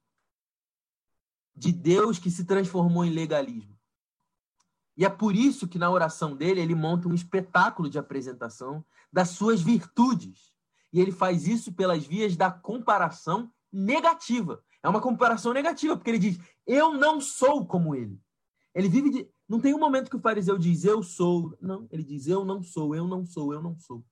de 1.55 1.71
Deus 1.71 2.17
que 2.17 2.31
se 2.31 2.45
transformou 2.45 3.05
em 3.05 3.11
legalismo. 3.11 3.72
E 4.95 5.06
é 5.06 5.10
por 5.10 5.36
isso 5.36 5.67
que 5.67 5.79
na 5.79 5.89
oração 5.89 6.36
dele 6.36 6.62
ele 6.62 6.75
monta 6.75 7.08
um 7.08 7.13
espetáculo 7.13 7.89
de 7.89 7.97
apresentação 7.97 8.86
das 9.12 9.29
suas 9.29 9.62
virtudes. 9.62 10.53
E 10.91 10.99
ele 10.99 11.12
faz 11.12 11.47
isso 11.47 11.73
pelas 11.73 12.06
vias 12.06 12.36
da 12.36 12.51
comparação 12.51 13.51
negativa. 13.71 14.63
É 14.84 14.89
uma 14.89 15.01
comparação 15.01 15.53
negativa, 15.53 15.95
porque 15.95 16.12
ele 16.12 16.19
diz: 16.19 16.39
Eu 16.67 16.93
não 16.93 17.19
sou 17.19 17.65
como 17.65 17.95
ele. 17.95 18.21
Ele 18.75 18.88
vive 18.88 19.10
de. 19.10 19.29
Não 19.49 19.60
tem 19.60 19.73
um 19.73 19.79
momento 19.79 20.10
que 20.10 20.15
o 20.15 20.21
fariseu 20.21 20.58
diz: 20.58 20.84
Eu 20.84 21.01
sou. 21.01 21.58
Não, 21.60 21.88
ele 21.91 22.03
diz: 22.03 22.27
Eu 22.27 22.45
não 22.45 22.62
sou, 22.62 22.93
eu 22.93 23.08
não 23.08 23.25
sou, 23.25 23.53
eu 23.53 23.62
não 23.62 23.75
sou. 23.77 24.06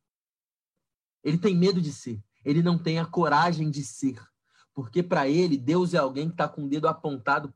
Ele 1.24 1.38
tem 1.38 1.56
medo 1.56 1.80
de 1.80 1.94
ser. 1.94 2.24
Ele 2.44 2.64
não 2.64 2.78
tem 2.78 3.00
a 3.00 3.06
coragem 3.06 3.70
de 3.70 3.84
ser. 3.84 4.20
Porque 4.74 5.04
para 5.04 5.28
ele, 5.28 5.58
Deus 5.58 5.94
é 5.94 5.98
alguém 5.98 6.28
que 6.28 6.34
está 6.34 6.48
com 6.48 6.64
o 6.64 6.70
dedo 6.70 6.88
apontado, 6.88 7.54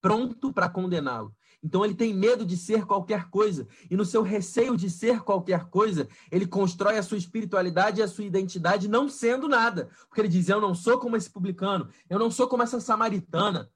pronto 0.00 0.52
para 0.52 0.68
condená-lo. 0.68 1.34
Então 1.62 1.84
ele 1.84 1.94
tem 1.94 2.14
medo 2.14 2.46
de 2.46 2.56
ser 2.56 2.86
qualquer 2.86 3.28
coisa. 3.30 3.66
E 3.90 3.96
no 3.96 4.04
seu 4.04 4.22
receio 4.22 4.76
de 4.76 4.88
ser 4.88 5.22
qualquer 5.22 5.68
coisa, 5.68 6.08
ele 6.30 6.46
constrói 6.46 6.98
a 6.98 7.02
sua 7.02 7.18
espiritualidade 7.18 8.00
e 8.00 8.02
a 8.02 8.08
sua 8.08 8.24
identidade 8.24 8.88
não 8.88 9.08
sendo 9.08 9.48
nada. 9.48 9.90
Porque 10.06 10.20
ele 10.20 10.28
diz: 10.28 10.48
Eu 10.48 10.60
não 10.60 10.74
sou 10.74 10.98
como 10.98 11.16
esse 11.16 11.30
publicano, 11.30 11.88
eu 12.08 12.18
não 12.18 12.30
sou 12.30 12.46
como 12.46 12.62
essa 12.62 12.80
samaritana, 12.80 13.70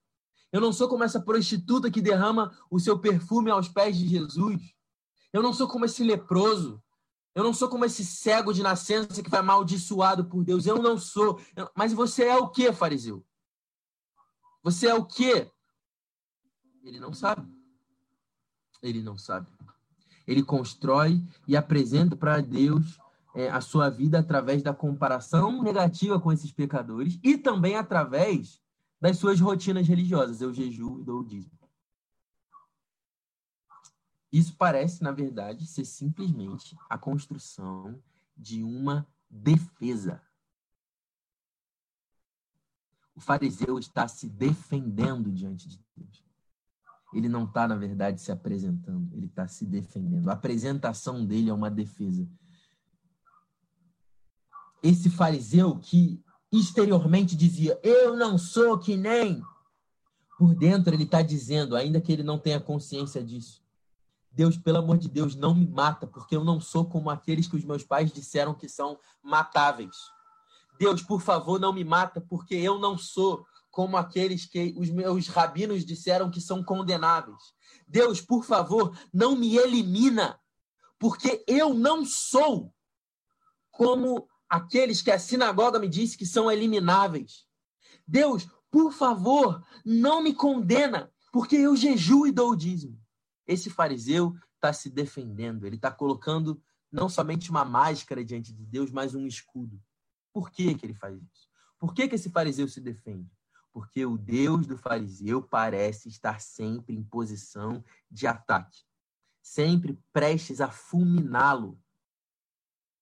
eu 0.53 0.61
não 0.61 0.73
sou 0.73 0.89
como 0.89 1.03
essa 1.03 1.21
prostituta 1.21 1.91
que 1.91 2.01
derrama 2.01 2.57
o 2.71 2.79
seu 2.79 2.99
perfume 2.99 3.51
aos 3.51 3.69
pés 3.69 3.97
de 3.97 4.07
Jesus. 4.07 4.61
Eu 5.33 5.43
não 5.43 5.53
sou 5.53 5.67
como 5.67 5.85
esse 5.85 6.05
leproso. 6.05 6.83
Eu 7.35 7.43
não 7.43 7.55
sou 7.55 7.67
como 7.67 7.87
esse 7.87 8.05
cego 8.05 8.53
de 8.53 8.63
nascença 8.63 9.23
que 9.23 9.31
vai 9.31 9.41
amaldiçoado 9.41 10.27
por 10.27 10.45
Deus. 10.45 10.67
Eu 10.67 10.83
não 10.83 10.99
sou. 10.99 11.41
Mas 11.75 11.95
você 11.95 12.25
é 12.25 12.37
o 12.37 12.51
que, 12.51 12.71
fariseu? 12.73 13.25
Você 14.63 14.87
é 14.87 14.95
o 14.95 15.05
que? 15.05 15.51
Ele 16.85 17.01
não 17.01 17.15
sabe. 17.15 17.62
Ele 18.83 19.03
não 19.03 19.17
sabe. 19.17 19.47
Ele 20.27 20.43
constrói 20.43 21.23
e 21.47 21.57
apresenta 21.57 22.17
para 22.17 22.41
Deus 22.41 22.99
é, 23.35 23.49
a 23.49 23.61
sua 23.61 23.89
vida 23.89 24.19
através 24.19 24.63
da 24.63 24.75
comparação 24.75 25.63
negativa 25.63 26.21
com 26.21 26.33
esses 26.33 26.53
pecadores 26.53 27.19
e 27.23 27.39
também 27.39 27.77
através 27.77 28.61
das 29.01 29.19
suas 29.19 29.41
rotinas 29.41 29.87
religiosas. 29.87 30.41
Eu 30.41 30.53
jejuo 30.53 31.01
e 31.01 31.05
dou 31.05 31.21
o 31.21 31.25
dízimo. 31.25 31.59
Isso 34.31 34.57
parece, 34.57 35.03
na 35.03 35.13
verdade, 35.13 35.67
ser 35.67 35.85
simplesmente 35.85 36.77
a 36.89 36.97
construção 36.97 38.03
de 38.37 38.63
uma 38.63 39.07
defesa. 39.29 40.23
O 43.15 43.21
fariseu 43.21 43.79
está 43.79 44.09
se 44.09 44.27
defendendo 44.29 45.31
diante 45.31 45.69
de 45.69 45.79
Deus 45.95 46.32
ele 47.13 47.29
não 47.29 47.45
está, 47.45 47.69
na 47.69 47.77
verdade, 47.77 48.21
se 48.21 48.33
apresentando, 48.33 49.09
ele 49.15 49.27
está 49.27 49.47
se 49.47 49.67
defendendo. 49.67 50.29
A 50.29 50.33
apresentação 50.33 51.25
dele 51.25 51.51
é 51.51 51.55
uma 51.55 51.71
defesa. 51.71 52.27
Esse 54.83 55.11
fariseu 55.11 55.79
que 55.79 56.23
exteriormente 56.51 57.37
dizia, 57.37 57.79
eu 57.83 58.17
não 58.17 58.37
sou 58.37 58.79
que 58.79 58.97
nem. 58.97 59.43
Por 60.39 60.55
dentro 60.55 60.93
ele 60.93 61.05
está 61.05 61.23
dizendo, 61.23 61.77
ainda 61.77 62.01
que 62.01 62.13
ele 62.13 62.23
não 62.23 62.39
tenha 62.39 62.59
consciência 62.59 63.23
disso. 63.23 63.63
Deus, 64.31 64.57
pelo 64.57 64.79
amor 64.79 64.97
de 64.97 65.09
Deus, 65.09 65.37
não 65.37 65.55
me 65.55 65.67
mata, 65.67 66.07
porque 66.07 66.35
eu 66.35 66.43
não 66.43 66.61
sou 66.61 66.87
como 66.87 67.11
aqueles 67.11 67.47
que 67.47 67.57
os 67.57 67.65
meus 67.65 67.85
pais 67.85 68.11
disseram 68.11 68.55
que 68.55 68.69
são 68.69 68.99
matáveis. 69.23 69.95
Deus, 70.79 71.03
por 71.03 71.21
favor, 71.21 71.61
não 71.61 71.73
me 71.73 71.85
mata, 71.85 72.21
porque 72.21 72.55
eu 72.55 72.79
não 72.79 72.97
sou 72.97 73.47
como 73.73 73.97
aqueles 73.97 74.45
que 74.45 74.75
os 74.77 74.91
meus 74.91 75.27
rabinos 75.29 75.85
disseram 75.85 76.31
que 76.31 76.43
são 76.43 76.63
condenáveis. 76.63 77.43
Deus, 77.89 78.21
por 78.21 78.45
favor, 78.45 78.97
não 79.13 79.35
me 79.35 79.57
elimina, 79.57 80.39
porque 80.99 81.43
eu 81.49 81.73
não 81.73 82.05
sou 82.05 82.73
como 83.71 84.29
aqueles 84.49 85.01
que 85.01 85.11
a 85.11 85.19
sinagoga 85.19 85.79
me 85.79 85.89
disse 85.89 86.19
que 86.19 86.27
são 86.27 86.53
elimináveis. 86.53 87.47
Deus, 88.07 88.47
por 88.71 88.93
favor, 88.93 89.67
não 89.85 90.23
me 90.23 90.35
condena, 90.35 91.11
porque 91.33 91.57
eu 91.57 91.75
jejuo 91.75 92.27
e 92.27 92.33
dou 92.33 92.51
o 92.51 92.57
dízimo. 92.57 93.01
Esse 93.47 93.71
fariseu 93.71 94.35
está 94.55 94.71
se 94.75 94.91
defendendo, 94.91 95.67
ele 95.67 95.77
está 95.77 95.91
colocando 95.91 96.63
não 96.91 97.09
somente 97.09 97.51
uma 97.51 97.65
máscara 97.65 98.23
diante 98.23 98.53
de 98.53 98.67
Deus, 98.67 98.91
mas 98.91 99.15
um 99.15 99.27
escudo. 99.27 99.83
Por 100.31 100.51
que, 100.51 100.75
que 100.75 100.85
ele 100.85 100.95
faz 100.95 101.17
isso? 101.17 101.49
Por 101.79 101.95
que, 101.95 102.07
que 102.07 102.17
esse 102.17 102.29
fariseu 102.29 102.69
se 102.69 102.83
defende? 102.83 103.31
Porque 103.73 104.05
o 104.05 104.19
Deus 104.19 104.67
do 104.67 104.77
fariseu 104.77 105.43
parece 105.43 106.09
estar 106.09 106.41
sempre 106.41 106.95
em 106.95 107.03
posição 107.03 107.83
de 108.11 108.27
ataque, 108.27 108.85
sempre 109.41 109.99
prestes 110.13 110.61
a 110.61 110.71
fulminá-lo, 110.71 111.83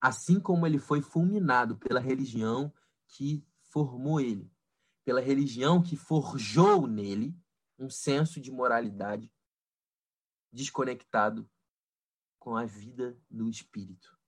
assim 0.01 0.39
como 0.39 0.67
ele 0.67 0.79
foi 0.79 1.03
fulminado 1.03 1.77
pela 1.77 1.99
religião 1.99 2.73
que 3.09 3.45
formou 3.65 4.21
ele, 4.21 4.51
pela 5.05 5.21
religião 5.21 5.83
que 5.83 5.97
forjou 5.97 6.87
nele 6.87 7.37
um 7.77 7.91
senso 7.91 8.41
de 8.41 8.53
moralidade 8.53 9.33
desconectado 10.53 11.51
com 12.39 12.57
a 12.57 12.65
vida 12.65 13.19
no 13.29 13.49
espírito. 13.49 14.19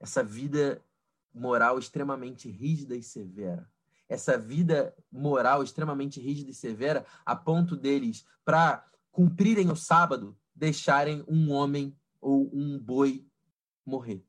Essa 0.00 0.22
vida 0.22 0.84
moral 1.32 1.78
extremamente 1.78 2.50
rígida 2.50 2.96
e 2.96 3.02
severa 3.02 3.70
essa 4.08 4.38
vida 4.38 4.94
moral 5.10 5.62
extremamente 5.62 6.20
rígida 6.20 6.50
e 6.50 6.54
severa, 6.54 7.04
a 7.24 7.34
ponto 7.34 7.76
deles, 7.76 8.24
para 8.44 8.86
cumprirem 9.10 9.70
o 9.70 9.76
sábado, 9.76 10.36
deixarem 10.54 11.24
um 11.26 11.50
homem 11.50 11.96
ou 12.20 12.50
um 12.52 12.78
boi 12.78 13.26
morrer. 13.84 14.24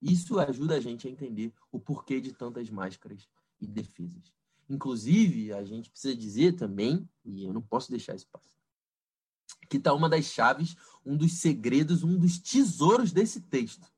Isso 0.00 0.38
ajuda 0.38 0.76
a 0.76 0.80
gente 0.80 1.08
a 1.08 1.10
entender 1.10 1.52
o 1.72 1.80
porquê 1.80 2.20
de 2.20 2.32
tantas 2.32 2.70
máscaras 2.70 3.28
e 3.60 3.66
defesas. 3.66 4.32
Inclusive, 4.68 5.52
a 5.52 5.64
gente 5.64 5.90
precisa 5.90 6.14
dizer 6.14 6.52
também, 6.52 7.08
e 7.24 7.44
eu 7.44 7.52
não 7.52 7.62
posso 7.62 7.90
deixar 7.90 8.14
isso 8.14 8.28
passar, 8.28 8.56
que 9.68 9.76
está 9.76 9.94
uma 9.94 10.08
das 10.08 10.26
chaves, 10.26 10.76
um 11.04 11.16
dos 11.16 11.34
segredos, 11.34 12.02
um 12.02 12.18
dos 12.18 12.38
tesouros 12.38 13.12
desse 13.12 13.40
texto. 13.40 13.90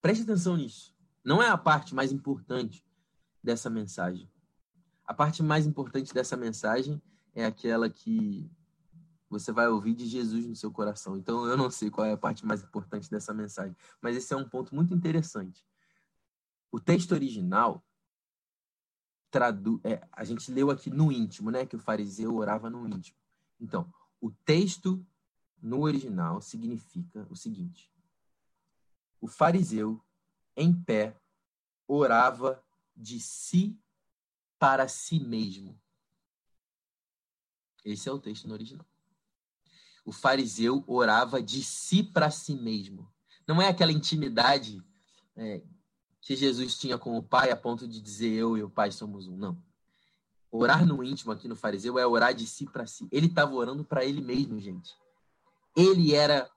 Preste 0.00 0.22
atenção 0.22 0.56
nisso. 0.56 0.94
Não 1.24 1.42
é 1.42 1.48
a 1.48 1.58
parte 1.58 1.94
mais 1.94 2.10
importante, 2.10 2.84
dessa 3.42 3.68
mensagem. 3.68 4.30
A 5.04 5.12
parte 5.12 5.42
mais 5.42 5.66
importante 5.66 6.14
dessa 6.14 6.36
mensagem 6.36 7.02
é 7.34 7.44
aquela 7.44 7.90
que 7.90 8.50
você 9.28 9.50
vai 9.50 9.66
ouvir 9.68 9.94
de 9.94 10.06
Jesus 10.06 10.46
no 10.46 10.54
seu 10.54 10.70
coração. 10.70 11.16
Então 11.16 11.46
eu 11.46 11.56
não 11.56 11.70
sei 11.70 11.90
qual 11.90 12.06
é 12.06 12.12
a 12.12 12.16
parte 12.16 12.44
mais 12.44 12.62
importante 12.62 13.10
dessa 13.10 13.32
mensagem, 13.32 13.76
mas 14.00 14.16
esse 14.16 14.32
é 14.32 14.36
um 14.36 14.48
ponto 14.48 14.74
muito 14.74 14.94
interessante. 14.94 15.66
O 16.70 16.78
texto 16.78 17.12
original 17.12 17.84
tradu 19.30 19.80
é, 19.82 20.06
a 20.12 20.24
gente 20.24 20.52
leu 20.52 20.70
aqui 20.70 20.90
no 20.90 21.10
íntimo, 21.10 21.50
né, 21.50 21.64
que 21.64 21.74
o 21.74 21.78
fariseu 21.78 22.36
orava 22.36 22.68
no 22.68 22.86
íntimo. 22.86 23.16
Então, 23.58 23.92
o 24.20 24.30
texto 24.30 25.04
no 25.60 25.80
original 25.80 26.40
significa 26.42 27.26
o 27.30 27.34
seguinte: 27.34 27.90
o 29.20 29.26
fariseu 29.26 30.00
em 30.54 30.74
pé 30.74 31.16
orava 31.88 32.62
de 32.96 33.20
si 33.20 33.78
para 34.58 34.88
si 34.88 35.18
mesmo. 35.20 35.80
Esse 37.84 38.08
é 38.08 38.12
o 38.12 38.18
texto 38.18 38.46
no 38.46 38.54
original. 38.54 38.86
O 40.04 40.12
fariseu 40.12 40.84
orava 40.86 41.42
de 41.42 41.62
si 41.62 42.02
para 42.02 42.30
si 42.30 42.54
mesmo. 42.54 43.10
Não 43.46 43.60
é 43.60 43.68
aquela 43.68 43.92
intimidade 43.92 44.82
é, 45.36 45.62
que 46.20 46.36
Jesus 46.36 46.78
tinha 46.78 46.96
com 46.96 47.16
o 47.16 47.22
Pai 47.22 47.50
a 47.50 47.56
ponto 47.56 47.86
de 47.86 48.00
dizer 48.00 48.30
eu 48.30 48.56
e 48.56 48.62
o 48.62 48.70
Pai 48.70 48.92
somos 48.92 49.26
um. 49.26 49.36
Não. 49.36 49.60
Orar 50.50 50.86
no 50.86 51.02
íntimo 51.02 51.32
aqui 51.32 51.48
no 51.48 51.56
fariseu 51.56 51.98
é 51.98 52.06
orar 52.06 52.34
de 52.34 52.46
si 52.46 52.66
para 52.66 52.86
si. 52.86 53.08
Ele 53.10 53.26
estava 53.26 53.54
orando 53.54 53.84
para 53.84 54.04
ele 54.04 54.20
mesmo, 54.20 54.60
gente. 54.60 54.94
Ele 55.74 56.14
era 56.14 56.50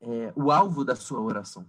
é, 0.00 0.32
o 0.36 0.52
alvo 0.52 0.84
da 0.84 0.94
sua 0.94 1.20
oração. 1.20 1.66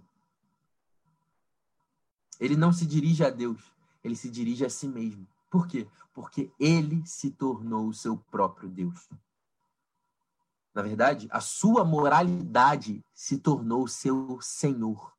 Ele 2.40 2.56
não 2.56 2.72
se 2.72 2.86
dirige 2.86 3.24
a 3.24 3.30
Deus, 3.30 3.62
ele 4.04 4.16
se 4.16 4.30
dirige 4.30 4.66
a 4.66 4.70
si 4.70 4.88
mesmo. 4.88 5.28
Por 5.50 5.68
quê? 5.68 5.88
Porque 6.14 6.52
ele 6.60 7.06
se 7.06 7.32
tornou 7.32 7.88
o 7.88 7.94
seu 7.94 8.18
próprio 8.18 8.70
Deus. 8.70 9.10
Na 10.74 10.82
verdade, 10.82 11.28
a 11.32 11.42
sua 11.42 11.84
moralidade 11.84 13.04
se 13.14 13.38
tornou 13.40 13.88
seu 13.88 14.40
senhor. 14.42 15.14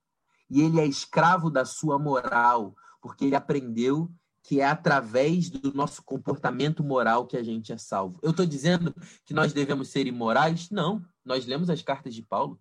E 0.48 0.60
ele 0.60 0.80
é 0.80 0.86
escravo 0.86 1.50
da 1.50 1.64
sua 1.64 1.98
moral, 1.98 2.74
porque 3.00 3.24
ele 3.24 3.34
aprendeu 3.34 4.10
que 4.42 4.60
é 4.60 4.64
através 4.64 5.50
do 5.50 5.72
nosso 5.74 6.02
comportamento 6.02 6.82
moral 6.82 7.26
que 7.26 7.36
a 7.36 7.42
gente 7.42 7.72
é 7.72 7.78
salvo. 7.78 8.18
Eu 8.22 8.30
estou 8.30 8.46
dizendo 8.46 8.94
que 9.24 9.34
nós 9.34 9.52
devemos 9.52 9.88
ser 9.88 10.06
imorais? 10.06 10.70
Não. 10.70 11.04
Nós 11.24 11.46
lemos 11.46 11.68
as 11.68 11.82
cartas 11.82 12.14
de 12.14 12.22
Paulo, 12.22 12.58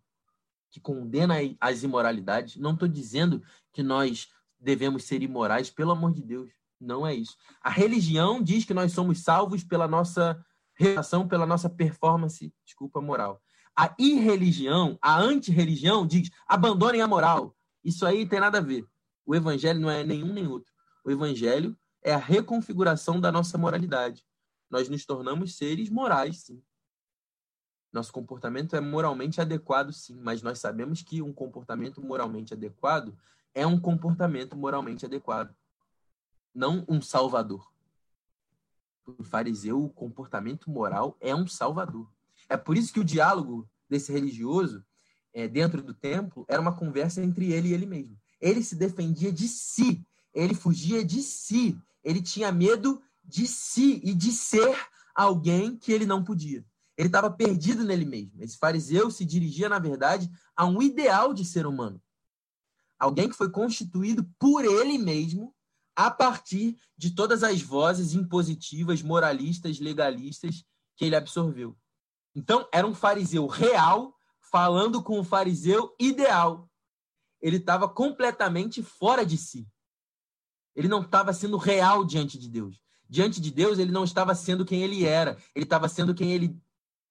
que 0.70 0.80
condena 0.80 1.36
as 1.60 1.84
imoralidades. 1.84 2.58
Não 2.58 2.74
estou 2.74 2.88
dizendo 2.88 3.42
que 3.72 3.82
nós 3.82 4.28
devemos 4.60 5.04
ser 5.06 5.22
imorais, 5.22 5.70
pelo 5.70 5.92
amor 5.92 6.14
de 6.14 6.22
Deus. 6.22 6.52
Não 6.80 7.06
é 7.06 7.14
isso. 7.14 7.36
A 7.62 7.70
religião 7.70 8.42
diz 8.42 8.66
que 8.66 8.74
nós 8.74 8.92
somos 8.92 9.24
salvos 9.24 9.64
pela 9.64 9.88
nossa 9.88 10.44
relação, 10.74 11.28
pela 11.28 11.46
nossa 11.46 11.70
performance, 11.70 12.54
desculpa, 12.66 13.02
moral. 13.02 13.42
A 13.76 13.94
irreligião, 14.00 14.98
a 15.02 15.20
antirreligião 15.20 16.06
diz: 16.06 16.30
abandonem 16.48 17.02
a 17.02 17.08
moral. 17.08 17.56
Isso 17.84 18.06
aí 18.06 18.28
tem 18.28 18.40
nada 18.40 18.58
a 18.58 18.62
ver. 18.62 18.86
O 19.26 19.36
evangelho 19.36 19.80
não 19.80 19.90
é 19.90 20.04
nenhum 20.04 20.34
nem 20.34 20.48
outro. 20.48 20.72
O 21.04 21.12
evangelho 21.12 21.78
é 22.04 22.14
a 22.14 22.18
reconfiguração 22.18 23.20
da 23.20 23.32
nossa 23.32 23.58
moralidade. 23.58 24.26
Nós 24.70 24.90
nos 24.90 25.06
tornamos 25.06 25.58
seres 25.58 25.90
morais, 25.90 26.44
sim. 26.44 26.62
Nosso 27.92 28.12
comportamento 28.12 28.76
é 28.76 28.80
moralmente 28.80 29.42
adequado, 29.42 29.92
sim, 29.92 30.20
mas 30.22 30.42
nós 30.42 30.60
sabemos 30.60 31.02
que 31.02 31.22
um 31.22 31.34
comportamento 31.34 32.02
moralmente 32.02 32.54
adequado 32.54 33.18
é 33.60 33.68
um 33.68 33.78
comportamento 33.78 34.56
moralmente 34.56 35.06
adequado, 35.06 35.54
não 36.56 36.86
um 36.88 37.02
salvador. 37.02 37.70
O 39.06 39.22
fariseu, 39.22 39.84
o 39.84 39.90
comportamento 39.90 40.72
moral 40.72 41.18
é 41.20 41.36
um 41.36 41.46
salvador. 41.46 42.10
É 42.48 42.56
por 42.56 42.78
isso 42.78 42.94
que 42.94 43.02
o 43.02 43.04
diálogo 43.04 43.70
desse 43.90 44.14
religioso 44.14 44.82
é, 45.34 45.46
dentro 45.46 45.82
do 45.82 45.94
templo 45.94 46.46
era 46.48 46.62
uma 46.62 46.74
conversa 46.74 47.22
entre 47.22 47.52
ele 47.52 47.68
e 47.68 47.74
ele 47.74 47.86
mesmo. 47.86 48.18
Ele 48.40 48.64
se 48.64 48.76
defendia 48.76 49.30
de 49.30 49.50
si, 49.50 50.06
ele 50.34 50.56
fugia 50.56 51.04
de 51.04 51.22
si, 51.22 51.78
ele 52.02 52.22
tinha 52.22 52.54
medo 52.54 53.02
de 53.26 53.46
si 53.46 54.00
e 54.06 54.14
de 54.14 54.32
ser 54.32 54.74
alguém 55.14 55.76
que 55.76 55.92
ele 55.92 56.06
não 56.06 56.24
podia. 56.24 56.66
Ele 56.98 57.10
estava 57.10 57.30
perdido 57.30 57.84
nele 57.84 58.06
mesmo. 58.06 58.42
Esse 58.42 58.58
fariseu 58.58 59.12
se 59.12 59.26
dirigia, 59.26 59.68
na 59.68 59.80
verdade, 59.80 60.32
a 60.56 60.66
um 60.66 60.82
ideal 60.82 61.34
de 61.34 61.44
ser 61.44 61.68
humano. 61.68 62.02
Alguém 63.00 63.30
que 63.30 63.36
foi 63.36 63.50
constituído 63.50 64.30
por 64.38 64.66
ele 64.66 64.98
mesmo 64.98 65.56
a 65.96 66.12
partir 66.12 66.78
de 66.98 67.12
todas 67.12 67.44
as 67.44 67.62
vozes 67.62 68.14
impositivas, 68.14 69.02
moralistas, 69.02 69.80
legalistas 69.80 70.64
que 70.96 71.06
ele 71.06 71.16
absorveu. 71.16 71.78
Então, 72.36 72.68
era 72.74 72.86
um 72.86 72.94
fariseu 72.94 73.48
real 73.48 74.14
falando 74.40 75.02
com 75.02 75.20
um 75.20 75.24
fariseu 75.24 75.96
ideal. 76.00 76.70
Ele 77.42 77.58
estava 77.58 77.88
completamente 77.88 78.84
fora 78.84 79.26
de 79.26 79.38
si. 79.38 79.68
Ele 80.76 80.88
não 80.88 81.02
estava 81.02 81.34
sendo 81.34 81.58
real 81.58 82.06
diante 82.06 82.38
de 82.38 82.50
Deus. 82.50 82.82
Diante 83.10 83.42
de 83.42 83.52
Deus, 83.52 83.80
ele 83.80 83.92
não 83.92 84.04
estava 84.04 84.36
sendo 84.36 84.66
quem 84.66 84.84
ele 84.84 85.06
era. 85.06 85.38
Ele 85.56 85.66
estava 85.66 85.88
sendo 85.90 86.14
quem 86.14 86.32
ele 86.32 86.58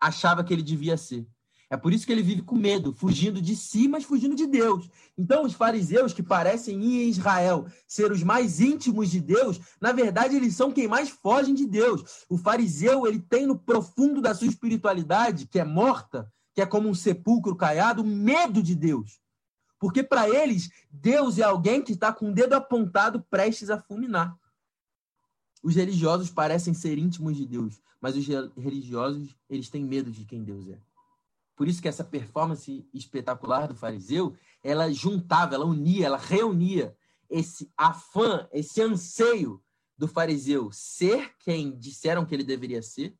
achava 0.00 0.44
que 0.44 0.52
ele 0.52 0.62
devia 0.62 0.96
ser. 0.96 1.26
É 1.70 1.76
por 1.76 1.92
isso 1.92 2.06
que 2.06 2.12
ele 2.12 2.22
vive 2.22 2.40
com 2.40 2.56
medo, 2.56 2.94
fugindo 2.94 3.42
de 3.42 3.54
si, 3.54 3.88
mas 3.88 4.02
fugindo 4.02 4.34
de 4.34 4.46
Deus. 4.46 4.88
Então, 5.18 5.44
os 5.44 5.52
fariseus 5.52 6.14
que 6.14 6.22
parecem 6.22 6.82
em 6.82 7.08
Israel 7.08 7.66
ser 7.86 8.10
os 8.10 8.22
mais 8.22 8.58
íntimos 8.58 9.10
de 9.10 9.20
Deus, 9.20 9.60
na 9.78 9.92
verdade, 9.92 10.34
eles 10.34 10.54
são 10.54 10.72
quem 10.72 10.88
mais 10.88 11.10
fogem 11.10 11.54
de 11.54 11.66
Deus. 11.66 12.24
O 12.28 12.38
fariseu, 12.38 13.06
ele 13.06 13.20
tem 13.20 13.46
no 13.46 13.58
profundo 13.58 14.22
da 14.22 14.34
sua 14.34 14.46
espiritualidade, 14.46 15.46
que 15.46 15.58
é 15.58 15.64
morta, 15.64 16.32
que 16.54 16.62
é 16.62 16.66
como 16.66 16.88
um 16.88 16.94
sepulcro 16.94 17.54
caiado, 17.54 18.02
medo 18.02 18.62
de 18.62 18.74
Deus. 18.74 19.20
Porque 19.78 20.02
para 20.02 20.28
eles, 20.28 20.70
Deus 20.90 21.38
é 21.38 21.42
alguém 21.42 21.82
que 21.82 21.92
está 21.92 22.12
com 22.12 22.30
o 22.30 22.34
dedo 22.34 22.54
apontado, 22.54 23.22
prestes 23.30 23.68
a 23.68 23.78
fulminar. 23.78 24.34
Os 25.62 25.74
religiosos 25.74 26.30
parecem 26.30 26.72
ser 26.72 26.96
íntimos 26.96 27.36
de 27.36 27.46
Deus, 27.46 27.78
mas 28.00 28.16
os 28.16 28.26
religiosos, 28.56 29.36
eles 29.50 29.68
têm 29.68 29.84
medo 29.84 30.10
de 30.10 30.24
quem 30.24 30.42
Deus 30.42 30.66
é. 30.68 30.87
Por 31.58 31.66
isso 31.66 31.82
que 31.82 31.88
essa 31.88 32.04
performance 32.04 32.88
espetacular 32.94 33.66
do 33.66 33.74
fariseu, 33.74 34.36
ela 34.62 34.92
juntava, 34.92 35.56
ela 35.56 35.66
unia, 35.66 36.06
ela 36.06 36.16
reunia 36.16 36.96
esse 37.28 37.68
afã, 37.76 38.48
esse 38.52 38.80
anseio 38.80 39.60
do 39.96 40.06
fariseu 40.06 40.70
ser 40.70 41.34
quem 41.40 41.76
disseram 41.76 42.24
que 42.24 42.32
ele 42.32 42.44
deveria 42.44 42.80
ser, 42.80 43.18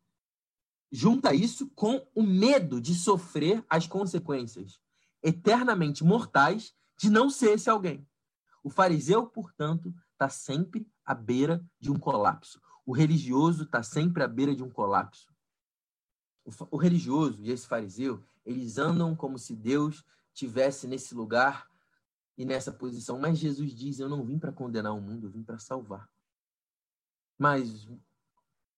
junta 0.91 1.35
isso 1.35 1.69
com 1.75 2.07
o 2.15 2.23
medo 2.23 2.81
de 2.81 2.95
sofrer 2.95 3.65
as 3.69 3.89
consequências 3.89 4.81
eternamente 5.21 6.05
mortais 6.05 6.73
de 6.97 7.11
não 7.11 7.29
ser 7.29 7.55
esse 7.55 7.69
alguém. 7.69 8.07
O 8.63 8.71
fariseu, 8.71 9.27
portanto, 9.27 9.93
está 10.13 10.29
sempre 10.29 10.87
à 11.05 11.13
beira 11.13 11.61
de 11.81 11.91
um 11.91 11.99
colapso. 11.99 12.61
O 12.87 12.93
religioso 12.93 13.65
está 13.65 13.83
sempre 13.83 14.23
à 14.23 14.29
beira 14.29 14.55
de 14.55 14.63
um 14.63 14.71
colapso. 14.71 15.27
O, 16.71 16.77
religioso 16.77 17.43
e 17.43 17.51
esse 17.51 17.67
fariseu, 17.67 18.23
eles 18.45 18.79
andam 18.79 19.15
como 19.15 19.39
se 19.39 19.55
Deus 19.55 20.05
tivesse 20.33 20.87
nesse 20.87 21.15
lugar 21.15 21.69
e 22.37 22.45
nessa 22.45 22.73
posição. 22.73 23.19
Mas 23.19 23.39
Jesus 23.39 23.75
diz: 23.75 23.99
Eu 23.99 24.09
não 24.09 24.25
vim 24.25 24.39
para 24.39 24.53
condenar 24.53 24.95
o 24.95 25.01
mundo, 25.01 25.27
eu 25.27 25.31
vim 25.31 25.43
para 25.43 25.59
salvar. 25.59 26.09
Mas 27.37 27.87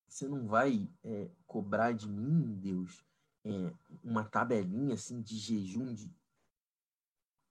você 0.07 0.27
não 0.27 0.47
vai 0.47 0.89
é, 1.03 1.29
cobrar 1.47 1.93
de 1.93 2.09
mim, 2.09 2.53
Deus, 2.61 3.03
é, 3.45 3.73
uma 4.03 4.25
tabelinha 4.25 4.95
assim 4.95 5.21
de 5.21 5.37
jejum. 5.37 5.93
De... 5.93 6.11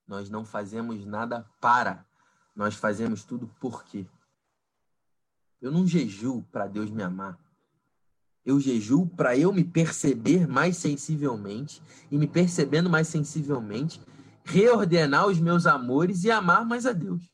Nós 0.06 0.28
não 0.28 0.44
fazemos 0.44 1.06
nada 1.06 1.48
para, 1.61 2.06
nós 2.54 2.74
fazemos 2.74 3.24
tudo 3.24 3.48
por 3.59 3.85
quê? 3.85 4.06
Eu 5.61 5.70
não 5.70 5.87
jejuo 5.87 6.42
para 6.44 6.66
Deus 6.66 6.90
me 6.90 7.02
amar. 7.02 7.38
Eu 8.44 8.59
jejuo 8.59 9.07
para 9.07 9.37
eu 9.37 9.53
me 9.53 9.64
perceber 9.64 10.48
mais 10.48 10.76
sensivelmente 10.76 11.83
e 12.11 12.16
me 12.16 12.26
percebendo 12.26 12.88
mais 12.88 13.09
sensivelmente, 13.09 14.00
reordenar 14.44 15.26
os 15.26 15.38
meus 15.38 15.66
amores 15.66 16.24
e 16.24 16.31
amar 16.31 16.64
mais 16.64 16.87
a 16.87 16.92
Deus. 16.92 17.31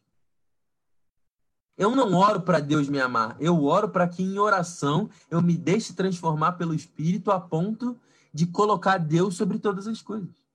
Eu 1.76 1.94
não 1.94 2.14
oro 2.14 2.40
para 2.40 2.58
Deus 2.58 2.88
me 2.88 2.98
amar, 2.98 3.36
eu 3.38 3.64
oro 3.64 3.90
para 3.90 4.08
que 4.08 4.22
em 4.22 4.38
oração 4.38 5.10
eu 5.30 5.42
me 5.42 5.56
deixe 5.56 5.92
transformar 5.92 6.52
pelo 6.52 6.74
Espírito 6.74 7.30
a 7.30 7.38
ponto 7.38 7.96
de 8.32 8.46
colocar 8.46 8.98
Deus 8.98 9.36
sobre 9.36 9.58
todas 9.58 9.86
as 9.86 10.00
coisas. 10.00 10.46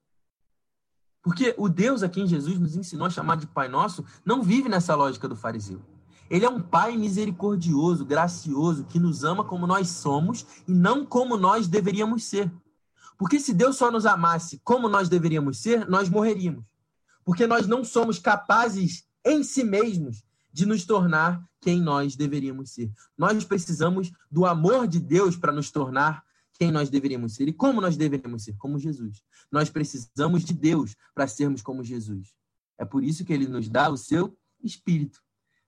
Porque 1.22 1.54
o 1.58 1.70
Deus 1.70 2.02
a 2.02 2.10
quem 2.10 2.26
Jesus 2.26 2.60
nos 2.60 2.76
ensinou 2.76 3.06
a 3.06 3.12
chamar 3.12 3.38
de 3.38 3.46
Pai 3.46 3.68
Nosso 3.68 4.04
não 4.26 4.42
vive 4.42 4.68
nessa 4.68 4.96
lógica 4.96 5.28
do 5.28 5.36
fariseu. 5.36 5.80
Ele 6.32 6.46
é 6.46 6.50
um 6.50 6.62
Pai 6.62 6.96
misericordioso, 6.96 8.06
gracioso, 8.06 8.86
que 8.86 8.98
nos 8.98 9.26
ama 9.26 9.44
como 9.44 9.68
nós 9.68 9.90
somos 9.90 10.46
e 10.66 10.72
não 10.72 11.06
como 11.06 11.36
nós 11.36 11.68
deveríamos 11.68 12.24
ser. 12.24 12.50
Porque 13.18 13.38
se 13.38 13.54
Deus 13.54 13.76
só 13.76 13.92
nos 13.92 14.06
amasse 14.06 14.62
como 14.64 14.88
nós 14.88 15.10
deveríamos 15.10 15.58
ser, 15.58 15.86
nós 15.90 16.08
morreríamos. 16.08 16.64
Porque 17.26 17.46
nós 17.46 17.68
não 17.68 17.84
somos 17.84 18.18
capazes 18.18 19.04
em 19.26 19.44
si 19.44 19.62
mesmos 19.62 20.24
de 20.54 20.66
nos 20.66 20.86
tornar 20.86 21.44
quem 21.60 21.82
nós 21.82 22.16
deveríamos 22.16 22.72
ser. 22.72 22.90
Nós 23.18 23.44
precisamos 23.44 24.10
do 24.32 24.46
amor 24.46 24.88
de 24.88 25.02
Deus 25.02 25.36
para 25.36 25.52
nos 25.52 25.70
tornar 25.70 26.24
quem 26.54 26.72
nós 26.72 26.90
deveríamos 26.90 27.36
ser. 27.36 27.50
E 27.50 27.54
como 27.54 27.82
nós 27.82 27.98
deveríamos 27.98 28.46
ser? 28.46 28.56
Como 28.56 28.80
Jesus. 28.80 29.22
Nós 29.52 29.70
precisamos 29.70 30.46
de 30.46 30.54
Deus 30.54 30.96
para 31.14 31.28
sermos 31.28 31.62
como 31.62 31.84
Jesus. 31.84 32.30
É 32.78 32.86
por 32.86 33.04
isso 33.04 33.26
que 33.26 33.34
ele 33.34 33.50
nos 33.50 33.68
dá 33.68 33.90
o 33.90 33.98
seu 33.98 34.34
Espírito. 34.64 35.22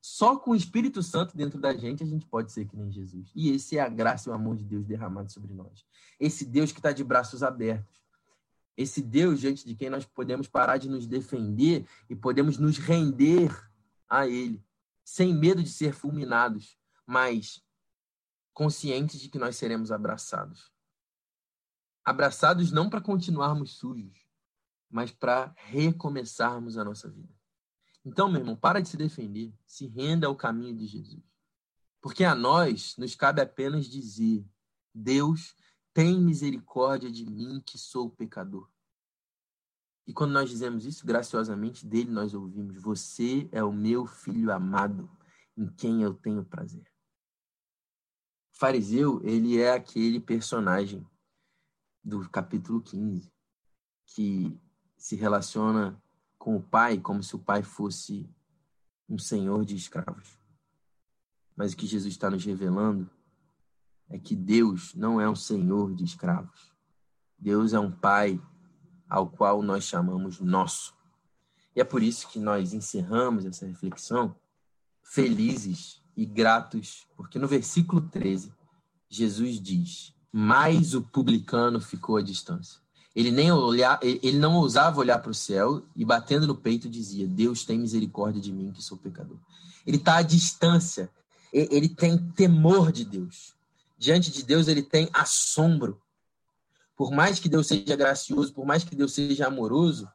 Só 0.05 0.35
com 0.35 0.51
o 0.51 0.55
Espírito 0.55 1.01
Santo 1.01 1.37
dentro 1.37 1.57
da 1.57 1.73
gente 1.73 2.03
a 2.03 2.05
gente 2.05 2.25
pode 2.25 2.51
ser 2.51 2.65
que 2.65 2.75
nem 2.75 2.91
Jesus. 2.91 3.31
E 3.33 3.51
esse 3.51 3.77
é 3.77 3.81
a 3.81 3.87
graça 3.87 4.27
e 4.27 4.31
o 4.33 4.35
amor 4.35 4.57
de 4.57 4.65
Deus 4.65 4.85
derramado 4.85 5.31
sobre 5.31 5.53
nós. 5.53 5.85
Esse 6.19 6.43
Deus 6.43 6.73
que 6.73 6.79
está 6.79 6.91
de 6.91 7.05
braços 7.05 7.41
abertos. 7.41 8.03
Esse 8.75 9.01
Deus 9.01 9.39
diante 9.39 9.65
de 9.65 9.73
quem 9.75 9.89
nós 9.89 10.05
podemos 10.05 10.45
parar 10.45 10.77
de 10.77 10.89
nos 10.89 11.07
defender 11.07 11.87
e 12.09 12.17
podemos 12.17 12.57
nos 12.57 12.77
render 12.77 13.49
a 14.09 14.27
Ele, 14.27 14.61
sem 15.05 15.33
medo 15.33 15.63
de 15.63 15.69
ser 15.69 15.93
fulminados, 15.93 16.77
mas 17.07 17.63
conscientes 18.53 19.21
de 19.21 19.29
que 19.29 19.39
nós 19.39 19.55
seremos 19.55 19.89
abraçados. 19.89 20.69
Abraçados 22.03 22.73
não 22.73 22.89
para 22.89 22.99
continuarmos 22.99 23.77
sujos, 23.77 24.27
mas 24.89 25.11
para 25.11 25.53
recomeçarmos 25.55 26.77
a 26.77 26.83
nossa 26.83 27.09
vida. 27.09 27.33
Então, 28.05 28.29
meu 28.29 28.41
irmão, 28.41 28.55
para 28.55 28.81
de 28.81 28.89
se 28.89 28.97
defender, 28.97 29.53
se 29.65 29.87
renda 29.87 30.27
ao 30.27 30.35
caminho 30.35 30.75
de 30.75 30.85
Jesus. 30.85 31.23
Porque 32.01 32.25
a 32.25 32.35
nós 32.35 32.97
nos 32.97 33.15
cabe 33.15 33.41
apenas 33.41 33.85
dizer: 33.85 34.45
Deus, 34.93 35.55
tem 35.93 36.19
misericórdia 36.19 37.09
de 37.09 37.25
mim 37.25 37.61
que 37.65 37.77
sou 37.77 38.09
pecador. 38.09 38.69
E 40.05 40.11
quando 40.11 40.33
nós 40.33 40.49
dizemos 40.49 40.85
isso, 40.85 41.05
graciosamente 41.05 41.85
dele 41.85 42.11
nós 42.11 42.33
ouvimos: 42.33 42.75
Você 42.81 43.47
é 43.53 43.63
o 43.63 43.71
meu 43.71 44.05
filho 44.05 44.51
amado, 44.51 45.09
em 45.55 45.65
quem 45.67 46.01
eu 46.01 46.13
tenho 46.13 46.43
prazer. 46.43 46.85
O 48.51 48.57
fariseu, 48.57 49.21
ele 49.23 49.57
é 49.57 49.71
aquele 49.71 50.19
personagem 50.19 51.07
do 52.03 52.29
capítulo 52.29 52.81
15 52.81 53.31
que 54.05 54.59
se 54.97 55.15
relaciona 55.15 56.02
com 56.43 56.57
o 56.57 56.61
pai 56.61 56.97
como 56.97 57.23
se 57.23 57.37
o 57.37 57.39
pai 57.39 57.63
fosse 57.63 58.29
um 59.07 59.17
senhor 59.17 59.63
de 59.63 59.77
escravos. 59.77 60.37
Mas 61.55 61.71
o 61.71 61.77
que 61.77 61.87
Jesus 61.87 62.13
está 62.13 62.29
nos 62.29 62.43
revelando 62.43 63.09
é 64.09 64.19
que 64.19 64.35
Deus 64.35 64.93
não 64.93 65.21
é 65.21 65.29
um 65.29 65.37
senhor 65.37 65.95
de 65.95 66.03
escravos. 66.03 66.73
Deus 67.39 67.71
é 67.71 67.79
um 67.79 67.89
pai 67.89 68.41
ao 69.07 69.29
qual 69.29 69.61
nós 69.61 69.85
chamamos 69.85 70.41
nosso. 70.41 70.93
E 71.73 71.79
é 71.79 71.85
por 71.85 72.03
isso 72.03 72.27
que 72.27 72.39
nós 72.39 72.73
encerramos 72.73 73.45
essa 73.45 73.65
reflexão 73.65 74.35
felizes 75.01 76.03
e 76.13 76.25
gratos, 76.25 77.07
porque 77.15 77.39
no 77.39 77.47
versículo 77.47 78.01
13, 78.01 78.53
Jesus 79.07 79.61
diz: 79.61 80.13
Mas 80.29 80.93
o 80.93 81.01
publicano 81.03 81.79
ficou 81.79 82.17
à 82.17 82.21
distância. 82.21 82.82
Ele 83.15 83.29
nem 83.29 83.51
olhar, 83.51 83.99
ele 84.01 84.39
não 84.39 84.55
ousava 84.55 84.99
olhar 84.99 85.19
para 85.19 85.29
o 85.29 85.35
céu 85.35 85.83
e 85.95 86.03
batendo 86.03 86.47
no 86.47 86.55
peito 86.55 86.89
dizia: 86.89 87.27
Deus 87.27 87.63
tem 87.63 87.77
misericórdia 87.77 88.41
de 88.41 88.51
mim 88.51 88.71
que 88.71 88.81
sou 88.81 88.97
pecador. 88.97 89.37
Ele 89.85 89.97
está 89.97 90.17
à 90.17 90.21
distância. 90.21 91.09
Ele 91.51 91.87
tem 91.87 92.17
temor 92.17 92.91
de 92.91 93.05
Deus. 93.05 93.53
Diante 93.97 94.31
de 94.31 94.43
Deus 94.43 94.67
ele 94.67 94.81
tem 94.81 95.07
assombro. 95.13 96.01
Por 96.95 97.11
mais 97.11 97.39
que 97.39 97.47
Deus 97.47 97.67
seja 97.67 97.95
gracioso, 97.95 98.53
por 98.53 98.65
mais 98.65 98.83
que 98.83 98.95
Deus 98.95 99.13
seja 99.13 99.47
amoroso, 99.47 100.09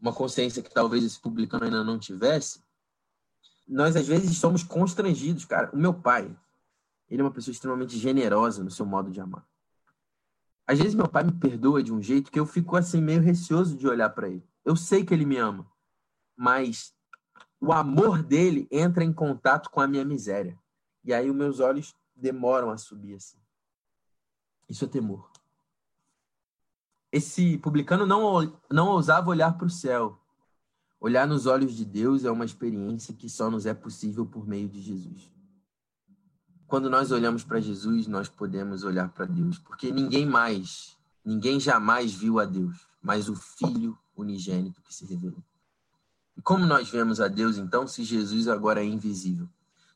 uma 0.00 0.12
consciência 0.12 0.62
que 0.62 0.72
talvez 0.72 1.04
esse 1.04 1.20
publicano 1.20 1.64
ainda 1.64 1.84
não 1.84 1.98
tivesse, 1.98 2.60
nós 3.68 3.96
às 3.96 4.06
vezes 4.06 4.36
somos 4.38 4.62
constrangidos, 4.62 5.44
cara. 5.44 5.70
O 5.72 5.76
meu 5.76 5.92
pai, 5.92 6.34
ele 7.10 7.20
é 7.20 7.24
uma 7.24 7.30
pessoa 7.30 7.52
extremamente 7.52 7.98
generosa 7.98 8.64
no 8.64 8.70
seu 8.70 8.86
modo 8.86 9.10
de 9.10 9.20
amar. 9.20 9.44
Às 10.66 10.78
vezes 10.78 10.94
meu 10.94 11.08
pai 11.08 11.24
me 11.24 11.32
perdoa 11.32 11.82
de 11.82 11.92
um 11.92 12.02
jeito 12.02 12.30
que 12.30 12.40
eu 12.40 12.46
fico 12.46 12.76
assim 12.76 13.00
meio 13.00 13.20
receoso 13.20 13.76
de 13.76 13.86
olhar 13.86 14.10
para 14.10 14.28
ele. 14.28 14.46
Eu 14.64 14.74
sei 14.76 15.04
que 15.04 15.12
ele 15.12 15.26
me 15.26 15.36
ama, 15.36 15.70
mas 16.36 16.94
o 17.60 17.72
amor 17.72 18.22
dele 18.22 18.66
entra 18.70 19.04
em 19.04 19.12
contato 19.12 19.70
com 19.70 19.80
a 19.80 19.86
minha 19.86 20.04
miséria. 20.04 20.58
E 21.04 21.12
aí 21.12 21.28
os 21.28 21.36
meus 21.36 21.60
olhos 21.60 21.94
demoram 22.14 22.70
a 22.70 22.78
subir 22.78 23.14
assim. 23.14 23.38
Isso 24.68 24.84
é 24.84 24.88
temor. 24.88 25.30
Esse 27.12 27.58
publicano 27.58 28.06
não, 28.06 28.58
não 28.70 28.88
ousava 28.88 29.30
olhar 29.30 29.56
para 29.56 29.66
o 29.66 29.70
céu. 29.70 30.18
Olhar 30.98 31.26
nos 31.26 31.44
olhos 31.44 31.74
de 31.76 31.84
Deus 31.84 32.24
é 32.24 32.30
uma 32.30 32.44
experiência 32.44 33.14
que 33.14 33.28
só 33.28 33.50
nos 33.50 33.66
é 33.66 33.74
possível 33.74 34.24
por 34.24 34.46
meio 34.46 34.68
de 34.68 34.80
Jesus. 34.80 35.30
Quando 36.66 36.88
nós 36.88 37.12
olhamos 37.12 37.44
para 37.44 37.60
Jesus, 37.60 38.06
nós 38.06 38.28
podemos 38.28 38.84
olhar 38.84 39.08
para 39.10 39.26
Deus, 39.26 39.58
porque 39.58 39.92
ninguém 39.92 40.26
mais, 40.26 40.96
ninguém 41.24 41.60
jamais 41.60 42.12
viu 42.12 42.40
a 42.40 42.44
Deus, 42.44 42.86
mas 43.02 43.28
o 43.28 43.36
Filho 43.36 43.96
unigênito 44.16 44.80
que 44.82 44.94
se 44.94 45.04
revelou. 45.04 45.42
E 46.36 46.42
como 46.42 46.66
nós 46.66 46.88
vemos 46.88 47.20
a 47.20 47.28
Deus, 47.28 47.58
então, 47.58 47.86
se 47.86 48.02
Jesus 48.02 48.48
agora 48.48 48.80
é 48.80 48.84
invisível? 48.84 49.48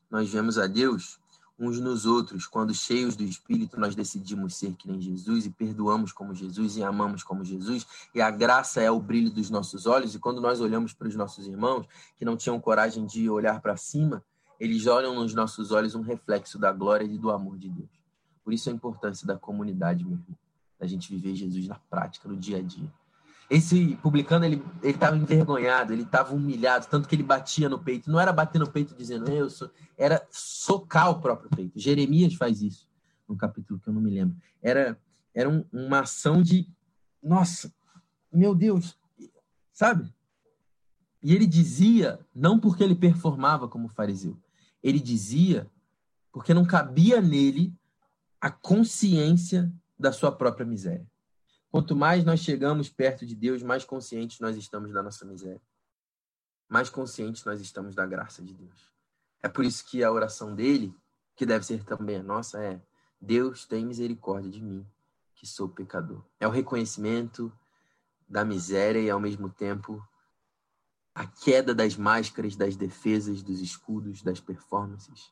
Nós 0.09 0.29
vemos 0.29 0.57
a 0.57 0.67
Deus 0.67 1.19
uns 1.59 1.77
nos 1.77 2.05
outros, 2.05 2.47
quando 2.47 2.73
cheios 2.73 3.17
do 3.17 3.23
Espírito 3.23 3.77
nós 3.77 3.93
decidimos 3.93 4.55
ser 4.55 4.73
que 4.75 4.87
nem 4.87 5.01
Jesus 5.01 5.45
e 5.45 5.49
perdoamos 5.49 6.13
como 6.13 6.33
Jesus 6.33 6.77
e 6.77 6.83
amamos 6.83 7.21
como 7.21 7.43
Jesus, 7.43 7.85
e 8.15 8.21
a 8.21 8.31
graça 8.31 8.81
é 8.81 8.89
o 8.89 8.99
brilho 8.99 9.29
dos 9.29 9.49
nossos 9.49 9.85
olhos, 9.85 10.15
e 10.15 10.19
quando 10.19 10.39
nós 10.39 10.61
olhamos 10.61 10.93
para 10.93 11.09
os 11.09 11.15
nossos 11.15 11.45
irmãos 11.45 11.85
que 12.15 12.23
não 12.23 12.37
tinham 12.37 12.59
coragem 12.61 13.05
de 13.05 13.29
olhar 13.29 13.59
para 13.59 13.75
cima, 13.75 14.23
eles 14.59 14.87
olham 14.87 15.15
nos 15.15 15.33
nossos 15.33 15.71
olhos 15.71 15.95
um 15.95 16.01
reflexo 16.01 16.59
da 16.59 16.71
glória 16.71 17.05
e 17.05 17.17
do 17.17 17.31
amor 17.31 17.57
de 17.57 17.69
Deus. 17.69 17.89
Por 18.43 18.53
isso 18.53 18.69
a 18.69 18.73
importância 18.73 19.25
da 19.25 19.37
comunidade, 19.37 20.03
meu 20.03 20.13
irmão, 20.13 20.37
da 20.79 20.87
gente 20.87 21.09
viver 21.09 21.35
Jesus 21.35 21.67
na 21.67 21.75
prática, 21.89 22.27
no 22.27 22.35
dia 22.35 22.57
a 22.57 22.61
dia. 22.61 22.91
Esse 23.49 23.95
publicano, 23.97 24.45
ele 24.45 24.63
estava 24.83 25.17
envergonhado, 25.17 25.91
ele 25.91 26.03
estava 26.03 26.35
humilhado, 26.35 26.87
tanto 26.87 27.07
que 27.07 27.15
ele 27.15 27.23
batia 27.23 27.67
no 27.67 27.79
peito. 27.79 28.11
Não 28.11 28.19
era 28.19 28.31
bater 28.31 28.59
no 28.59 28.69
peito 28.69 28.93
dizendo 28.95 29.29
eu 29.31 29.49
sou, 29.49 29.71
era 29.97 30.25
socar 30.29 31.09
o 31.09 31.19
próprio 31.19 31.49
peito. 31.49 31.79
Jeremias 31.79 32.35
faz 32.35 32.61
isso, 32.61 32.87
no 33.27 33.35
capítulo 33.35 33.79
que 33.79 33.89
eu 33.89 33.93
não 33.93 34.01
me 34.01 34.11
lembro. 34.11 34.37
Era, 34.61 34.99
era 35.33 35.49
um, 35.49 35.65
uma 35.73 36.01
ação 36.01 36.43
de, 36.43 36.67
nossa, 37.23 37.73
meu 38.31 38.53
Deus, 38.53 38.95
sabe? 39.73 40.13
E 41.21 41.33
ele 41.33 41.47
dizia, 41.47 42.19
não 42.33 42.59
porque 42.59 42.83
ele 42.83 42.95
performava 42.95 43.67
como 43.67 43.89
fariseu, 43.89 44.37
ele 44.83 44.99
dizia 44.99 45.69
porque 46.31 46.53
não 46.53 46.65
cabia 46.65 47.21
nele 47.21 47.73
a 48.39 48.49
consciência 48.49 49.71
da 49.97 50.11
sua 50.11 50.31
própria 50.31 50.65
miséria. 50.65 51.05
Quanto 51.71 51.95
mais 51.95 52.23
nós 52.23 52.39
chegamos 52.39 52.89
perto 52.89 53.25
de 53.25 53.35
Deus, 53.35 53.61
mais 53.61 53.83
conscientes 53.85 54.39
nós 54.39 54.55
estamos 54.57 54.91
da 54.91 55.03
nossa 55.03 55.25
miséria. 55.25 55.61
Mais 56.67 56.89
conscientes 56.89 57.43
nós 57.45 57.59
estamos 57.61 57.93
da 57.95 58.05
graça 58.05 58.41
de 58.41 58.53
Deus. 58.53 58.91
É 59.41 59.47
por 59.47 59.63
isso 59.63 59.85
que 59.85 60.03
a 60.03 60.11
oração 60.11 60.55
dele, 60.55 60.93
que 61.35 61.45
deve 61.45 61.65
ser 61.65 61.83
também 61.83 62.17
a 62.17 62.23
nossa, 62.23 62.63
é: 62.63 62.81
Deus 63.21 63.65
tem 63.65 63.85
misericórdia 63.85 64.49
de 64.49 64.61
mim, 64.61 64.85
que 65.35 65.45
sou 65.45 65.69
pecador. 65.69 66.23
É 66.39 66.47
o 66.47 66.51
reconhecimento 66.51 67.51
da 68.27 68.43
miséria 68.45 68.99
e, 68.99 69.09
ao 69.09 69.19
mesmo 69.19 69.49
tempo, 69.49 70.03
a 71.13 71.25
queda 71.25 71.73
das 71.73 71.95
máscaras, 71.95 72.55
das 72.55 72.75
defesas, 72.75 73.41
dos 73.41 73.59
escudos, 73.59 74.21
das 74.21 74.39
performances. 74.39 75.31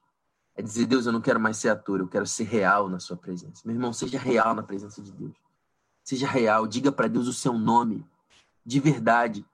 É 0.55 0.61
dizer, 0.61 0.85
Deus, 0.85 1.05
eu 1.05 1.11
não 1.11 1.21
quero 1.21 1.39
mais 1.39 1.57
ser 1.57 1.69
ator, 1.69 1.99
eu 1.99 2.07
quero 2.07 2.25
ser 2.25 2.45
real 2.45 2.89
na 2.89 2.99
sua 2.99 3.15
presença. 3.15 3.61
Meu 3.63 3.75
irmão, 3.75 3.93
seja 3.93 4.17
real 4.17 4.55
na 4.55 4.63
presença 4.63 5.01
de 5.01 5.11
Deus. 5.11 5.35
Seja 6.03 6.27
real, 6.27 6.65
diga 6.65 6.91
para 6.91 7.07
Deus 7.07 7.27
o 7.27 7.33
seu 7.33 7.53
nome, 7.53 8.05
de 8.65 8.79
verdade. 8.79 9.45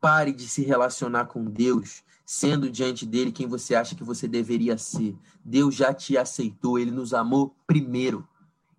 Pare 0.00 0.32
de 0.32 0.48
se 0.48 0.62
relacionar 0.62 1.26
com 1.26 1.44
Deus 1.44 2.02
sendo 2.28 2.70
diante 2.70 3.06
dele 3.06 3.32
quem 3.32 3.46
você 3.46 3.74
acha 3.74 3.94
que 3.94 4.04
você 4.04 4.28
deveria 4.28 4.76
ser. 4.76 5.16
Deus 5.42 5.74
já 5.74 5.94
te 5.94 6.18
aceitou, 6.18 6.78
ele 6.78 6.90
nos 6.90 7.14
amou 7.14 7.56
primeiro. 7.66 8.28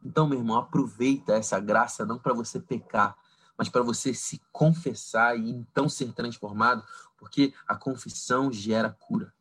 Então, 0.06 0.28
meu 0.28 0.38
irmão, 0.38 0.58
aproveita 0.60 1.34
essa 1.34 1.60
graça 1.60 2.06
não 2.06 2.20
para 2.20 2.32
você 2.32 2.60
pecar, 2.60 3.18
mas 3.60 3.68
para 3.68 3.84
você 3.84 4.14
se 4.14 4.42
confessar 4.54 5.38
e 5.38 5.50
então 5.50 5.90
ser 5.90 6.14
transformado, 6.14 6.82
porque 7.18 7.54
a 7.68 7.76
confissão 7.76 8.50
gera 8.54 8.90
cura. 8.90 9.34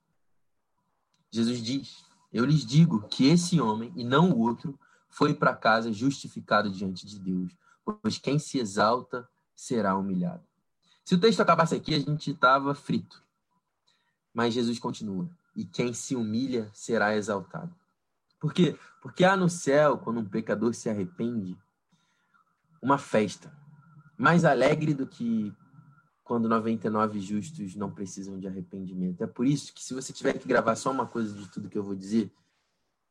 Jesus 1.31 1.63
diz: 1.63 2.05
Eu 2.33 2.45
lhes 2.45 2.67
digo 2.67 3.07
que 3.07 3.29
esse 3.29 3.61
homem 3.61 3.93
e 3.95 4.03
não 4.03 4.33
o 4.33 4.41
outro 4.41 4.77
foi 5.09 5.33
para 5.33 5.55
casa 5.55 5.93
justificado 5.93 6.69
diante 6.69 7.07
de 7.07 7.17
Deus, 7.17 7.57
pois 7.85 8.19
quem 8.19 8.41
se 8.41 8.59
exalta 8.59 9.29
será 9.55 9.97
humilhado. 9.97 10.43
Se 11.05 11.15
o 11.15 11.21
texto 11.21 11.39
acabasse 11.39 11.77
aqui, 11.77 11.95
a 11.95 12.01
gente 12.01 12.33
estava 12.33 12.75
frito. 12.75 13.23
Mas 14.35 14.53
Jesus 14.53 14.81
continua: 14.81 15.31
E 15.55 15.65
quem 15.65 15.95
se 15.95 16.17
humilha 16.17 16.69
será 16.75 17.15
exaltado. 17.15 17.73
Por 18.41 18.53
quê? 18.53 18.77
Porque 19.01 19.25
há 19.25 19.37
no 19.37 19.49
céu, 19.49 19.97
quando 19.97 20.19
um 20.19 20.29
pecador 20.29 20.75
se 20.75 20.91
arrepende, 20.91 21.57
uma 22.83 22.99
festa 22.99 23.57
mais 24.19 24.45
alegre 24.45 24.93
do 24.93 25.07
que 25.07 25.55
quando 26.25 26.49
99 26.49 27.21
justos 27.21 27.75
não 27.77 27.91
precisam 27.91 28.39
de 28.39 28.47
arrependimento. 28.47 29.23
É 29.23 29.27
por 29.27 29.47
isso 29.47 29.73
que, 29.73 29.83
se 29.83 29.95
você 29.95 30.13
tiver 30.13 30.35
que 30.35 30.47
gravar 30.47 30.75
só 30.75 30.91
uma 30.91 31.07
coisa 31.07 31.33
de 31.33 31.49
tudo 31.49 31.71
que 31.71 31.79
eu 31.79 31.85
vou 31.85 31.95
dizer, 31.95 32.31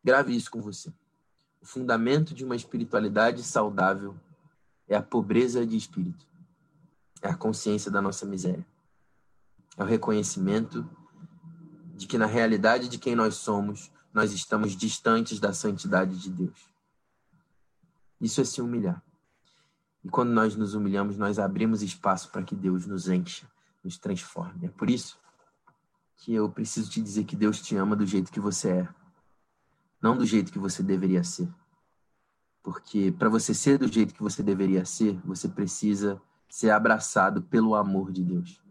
grave 0.04 0.36
isso 0.36 0.52
com 0.52 0.62
você. 0.62 0.94
O 1.60 1.66
fundamento 1.66 2.36
de 2.36 2.46
uma 2.46 2.56
espiritualidade 2.56 3.42
saudável 3.42 4.16
é 4.88 4.96
a 4.96 5.02
pobreza 5.02 5.66
de 5.66 5.76
espírito, 5.76 6.28
é 7.22 7.30
a 7.30 7.36
consciência 7.36 7.90
da 7.90 8.02
nossa 8.02 8.26
miséria, 8.26 8.66
é 9.76 9.84
o 9.84 9.88
reconhecimento 9.88 10.88
de 11.96 12.06
que, 12.06 12.18
na 12.18 12.28
realidade 12.28 12.88
de 12.88 13.00
quem 13.00 13.16
nós 13.16 13.36
somos, 13.36 13.92
nós 14.14 14.32
estamos 14.32 14.76
distantes 14.76 15.40
da 15.40 15.54
santidade 15.54 16.20
de 16.20 16.30
Deus. 16.30 16.70
Isso 18.22 18.42
é 18.42 18.44
se 18.44 18.62
humilhar. 18.62 19.04
E 20.08 20.10
quando 20.10 20.30
nós 20.30 20.56
nos 20.56 20.74
humilhamos, 20.74 21.18
nós 21.18 21.38
abrimos 21.38 21.82
espaço 21.82 22.32
para 22.32 22.42
que 22.42 22.56
Deus 22.56 22.86
nos 22.88 23.10
encha, 23.10 23.46
nos 23.84 23.98
transforme. 23.98 24.68
É 24.68 24.70
por 24.70 24.90
isso 24.90 25.20
que 26.16 26.34
eu 26.34 26.50
preciso 26.50 26.90
te 26.90 27.02
dizer 27.02 27.26
que 27.26 27.36
Deus 27.36 27.62
te 27.62 27.76
ama 27.76 27.94
do 27.94 28.06
jeito 28.06 28.32
que 28.32 28.40
você 28.40 28.70
é, 28.70 28.90
não 30.02 30.16
do 30.16 30.26
jeito 30.26 30.50
que 30.50 30.60
você 30.60 30.82
deveria 30.82 31.26
ser. 31.26 31.50
Porque 32.64 33.12
para 33.20 33.28
você 33.28 33.54
ser 33.54 33.78
do 33.80 33.92
jeito 33.92 34.14
que 34.14 34.24
você 34.24 34.42
deveria 34.42 34.86
ser, 34.86 35.20
você 35.26 35.50
precisa 35.50 36.22
ser 36.48 36.70
abraçado 36.70 37.42
pelo 37.42 37.76
amor 37.76 38.10
de 38.14 38.24
Deus. 38.24 38.64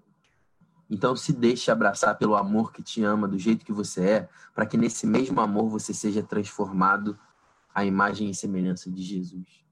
Então 0.89 1.15
se 1.15 1.35
deixe 1.35 1.71
abraçar 1.71 2.17
pelo 2.17 2.35
amor 2.35 2.73
que 2.73 2.83
te 2.83 3.05
ama 3.05 3.29
do 3.29 3.39
jeito 3.39 3.63
que 3.63 3.75
você 3.75 4.09
é, 4.09 4.29
para 4.55 4.65
que 4.65 4.79
nesse 4.79 5.07
mesmo 5.07 5.39
amor 5.39 5.69
você 5.69 5.93
seja 5.93 6.23
transformado 6.23 7.19
à 7.75 7.85
imagem 7.85 8.31
e 8.31 8.35
semelhança 8.35 8.91
de 8.91 9.03
Jesus. 9.03 9.66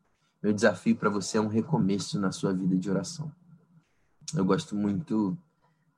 Meu 0.44 0.52
desafio 0.52 0.94
para 0.94 1.08
você 1.08 1.38
é 1.38 1.40
um 1.40 1.48
recomeço 1.48 2.20
na 2.20 2.30
sua 2.30 2.52
vida 2.52 2.76
de 2.76 2.90
oração. 2.90 3.34
Eu 4.36 4.44
gosto 4.44 4.76
muito 4.76 5.38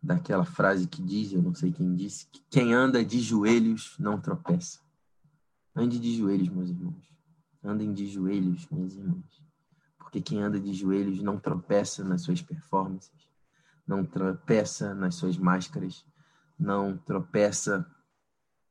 daquela 0.00 0.44
frase 0.44 0.86
que 0.86 1.02
diz, 1.02 1.32
eu 1.32 1.42
não 1.42 1.52
sei 1.52 1.72
quem 1.72 1.96
disse, 1.96 2.28
que 2.28 2.40
quem 2.48 2.72
anda 2.72 3.04
de 3.04 3.18
joelhos 3.18 3.96
não 3.98 4.20
tropeça. 4.20 4.78
Ande 5.74 5.98
de 5.98 6.16
joelhos, 6.16 6.48
meus 6.48 6.70
irmãos. 6.70 7.12
Andem 7.60 7.92
de 7.92 8.06
joelhos, 8.06 8.68
minhas 8.70 8.94
irmãs. 8.94 9.42
Porque 9.98 10.20
quem 10.20 10.40
anda 10.40 10.60
de 10.60 10.72
joelhos 10.72 11.20
não 11.20 11.40
tropeça 11.40 12.04
nas 12.04 12.22
suas 12.22 12.40
performances, 12.40 13.28
não 13.84 14.04
tropeça 14.04 14.94
nas 14.94 15.16
suas 15.16 15.36
máscaras, 15.36 16.06
não 16.56 16.96
tropeça 16.96 17.84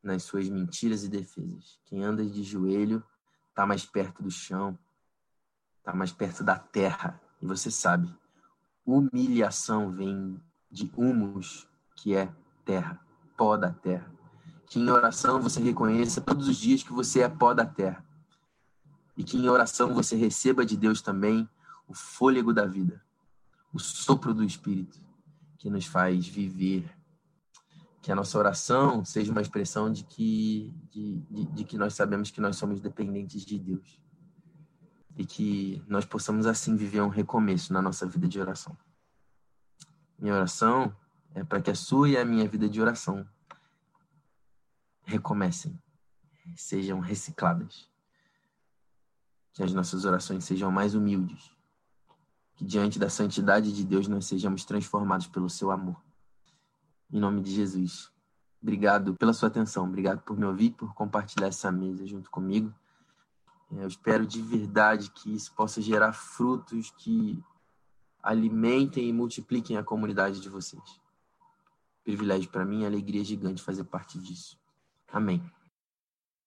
nas 0.01 0.23
suas 0.23 0.47
mentiras 0.47 1.03
e 1.03 1.09
defesas. 1.09 1.78
Quem 1.84 2.01
anda 2.01 2.26
de 2.26 2.43
joelho 2.43 3.03
está 3.49 3.65
mais 3.65 3.86
perto 3.86 4.23
do 4.23 4.32
chão, 4.32 4.80
está 5.86 5.93
mais 5.93 6.11
perto 6.11 6.43
da 6.43 6.57
terra. 6.57 7.21
E 7.39 7.45
você 7.45 7.69
sabe, 7.69 8.11
humilhação 8.83 9.91
vem 9.91 10.41
de 10.71 10.91
humus, 10.97 11.67
que 11.95 12.15
é 12.15 12.33
terra, 12.65 12.99
pó 13.38 13.55
da 13.55 13.71
terra. 13.71 14.11
Que 14.65 14.79
em 14.79 14.89
oração 14.89 15.39
você 15.39 15.61
reconheça 15.61 16.19
todos 16.19 16.47
os 16.47 16.57
dias 16.57 16.81
que 16.81 16.91
você 16.91 17.21
é 17.21 17.29
pó 17.29 17.53
da 17.53 17.65
terra. 17.65 18.03
E 19.15 19.23
que 19.23 19.38
em 19.38 19.47
oração 19.47 19.93
você 19.93 20.15
receba 20.15 20.65
de 20.65 20.75
Deus 20.75 21.01
também 21.03 21.47
o 21.88 21.93
fôlego 21.93 22.51
da 22.51 22.65
vida, 22.65 22.99
o 23.71 23.77
sopro 23.77 24.33
do 24.33 24.43
Espírito, 24.43 24.99
que 25.59 25.69
nos 25.69 25.86
faz 25.86 26.27
viver. 26.27 26.91
Que 28.01 28.11
a 28.11 28.15
nossa 28.15 28.38
oração 28.39 29.05
seja 29.05 29.31
uma 29.31 29.41
expressão 29.41 29.91
de 29.91 30.03
que, 30.03 30.73
de, 30.91 31.17
de, 31.29 31.45
de 31.45 31.63
que 31.63 31.77
nós 31.77 31.93
sabemos 31.93 32.31
que 32.31 32.41
nós 32.41 32.55
somos 32.55 32.81
dependentes 32.81 33.45
de 33.45 33.59
Deus 33.59 33.99
e 35.16 35.26
que 35.26 35.84
nós 35.88 36.05
possamos 36.05 36.45
assim 36.45 36.76
viver 36.76 37.01
um 37.01 37.09
recomeço 37.09 37.72
na 37.72 37.82
nossa 37.82 38.05
vida 38.05 38.28
de 38.28 38.39
oração. 38.39 38.78
Minha 40.20 40.34
oração 40.34 40.95
é 41.34 41.43
para 41.43 41.61
que 41.61 41.72
a 41.72 41.76
sua 41.76 42.09
e 42.09 42.18
a 42.18 42.26
minha 42.26 42.47
vida 42.47 42.68
de 42.68 42.82
oração 42.82 43.28
recomecem, 45.03 45.80
sejam 46.55 46.99
recicladas. 46.99 47.89
Que 49.53 49.63
as 49.63 49.74
nossas 49.74 50.03
orações 50.03 50.43
sejam 50.43 50.70
mais 50.70 50.95
humildes. 50.95 51.51
Que 52.55 52.66
diante 52.66 52.99
da 52.99 53.09
santidade 53.09 53.72
de 53.72 53.84
Deus 53.86 54.07
nós 54.07 54.26
sejamos 54.26 54.66
transformados 54.66 55.28
pelo 55.28 55.49
seu 55.49 55.72
amor. 55.72 56.01
Em 57.11 57.20
nome 57.20 57.41
de 57.41 57.51
Jesus. 57.51 58.11
Obrigado 58.61 59.13
pela 59.16 59.32
sua 59.32 59.47
atenção, 59.47 59.86
obrigado 59.86 60.22
por 60.24 60.38
me 60.38 60.45
ouvir, 60.45 60.72
por 60.72 60.93
compartilhar 60.93 61.47
essa 61.47 61.72
mesa 61.72 62.05
junto 62.05 62.32
comigo. 62.32 62.74
Eu 63.72 63.88
espero 63.88 64.26
de 64.26 64.41
verdade 64.41 65.09
que 65.11 65.34
isso 65.34 65.53
possa 65.53 65.82
gerar 65.82 66.13
frutos 66.13 66.91
que 66.91 67.43
alimentem 68.22 69.09
e 69.09 69.13
multipliquem 69.13 69.78
a 69.78 69.84
comunidade 69.84 70.39
de 70.39 70.49
vocês. 70.49 71.01
Privilégio 72.03 72.49
para 72.49 72.66
mim, 72.66 72.86
alegria 72.86 73.24
gigante 73.24 73.61
fazer 73.61 73.84
parte 73.84 74.20
disso. 74.20 74.59
Amém. 75.11 75.43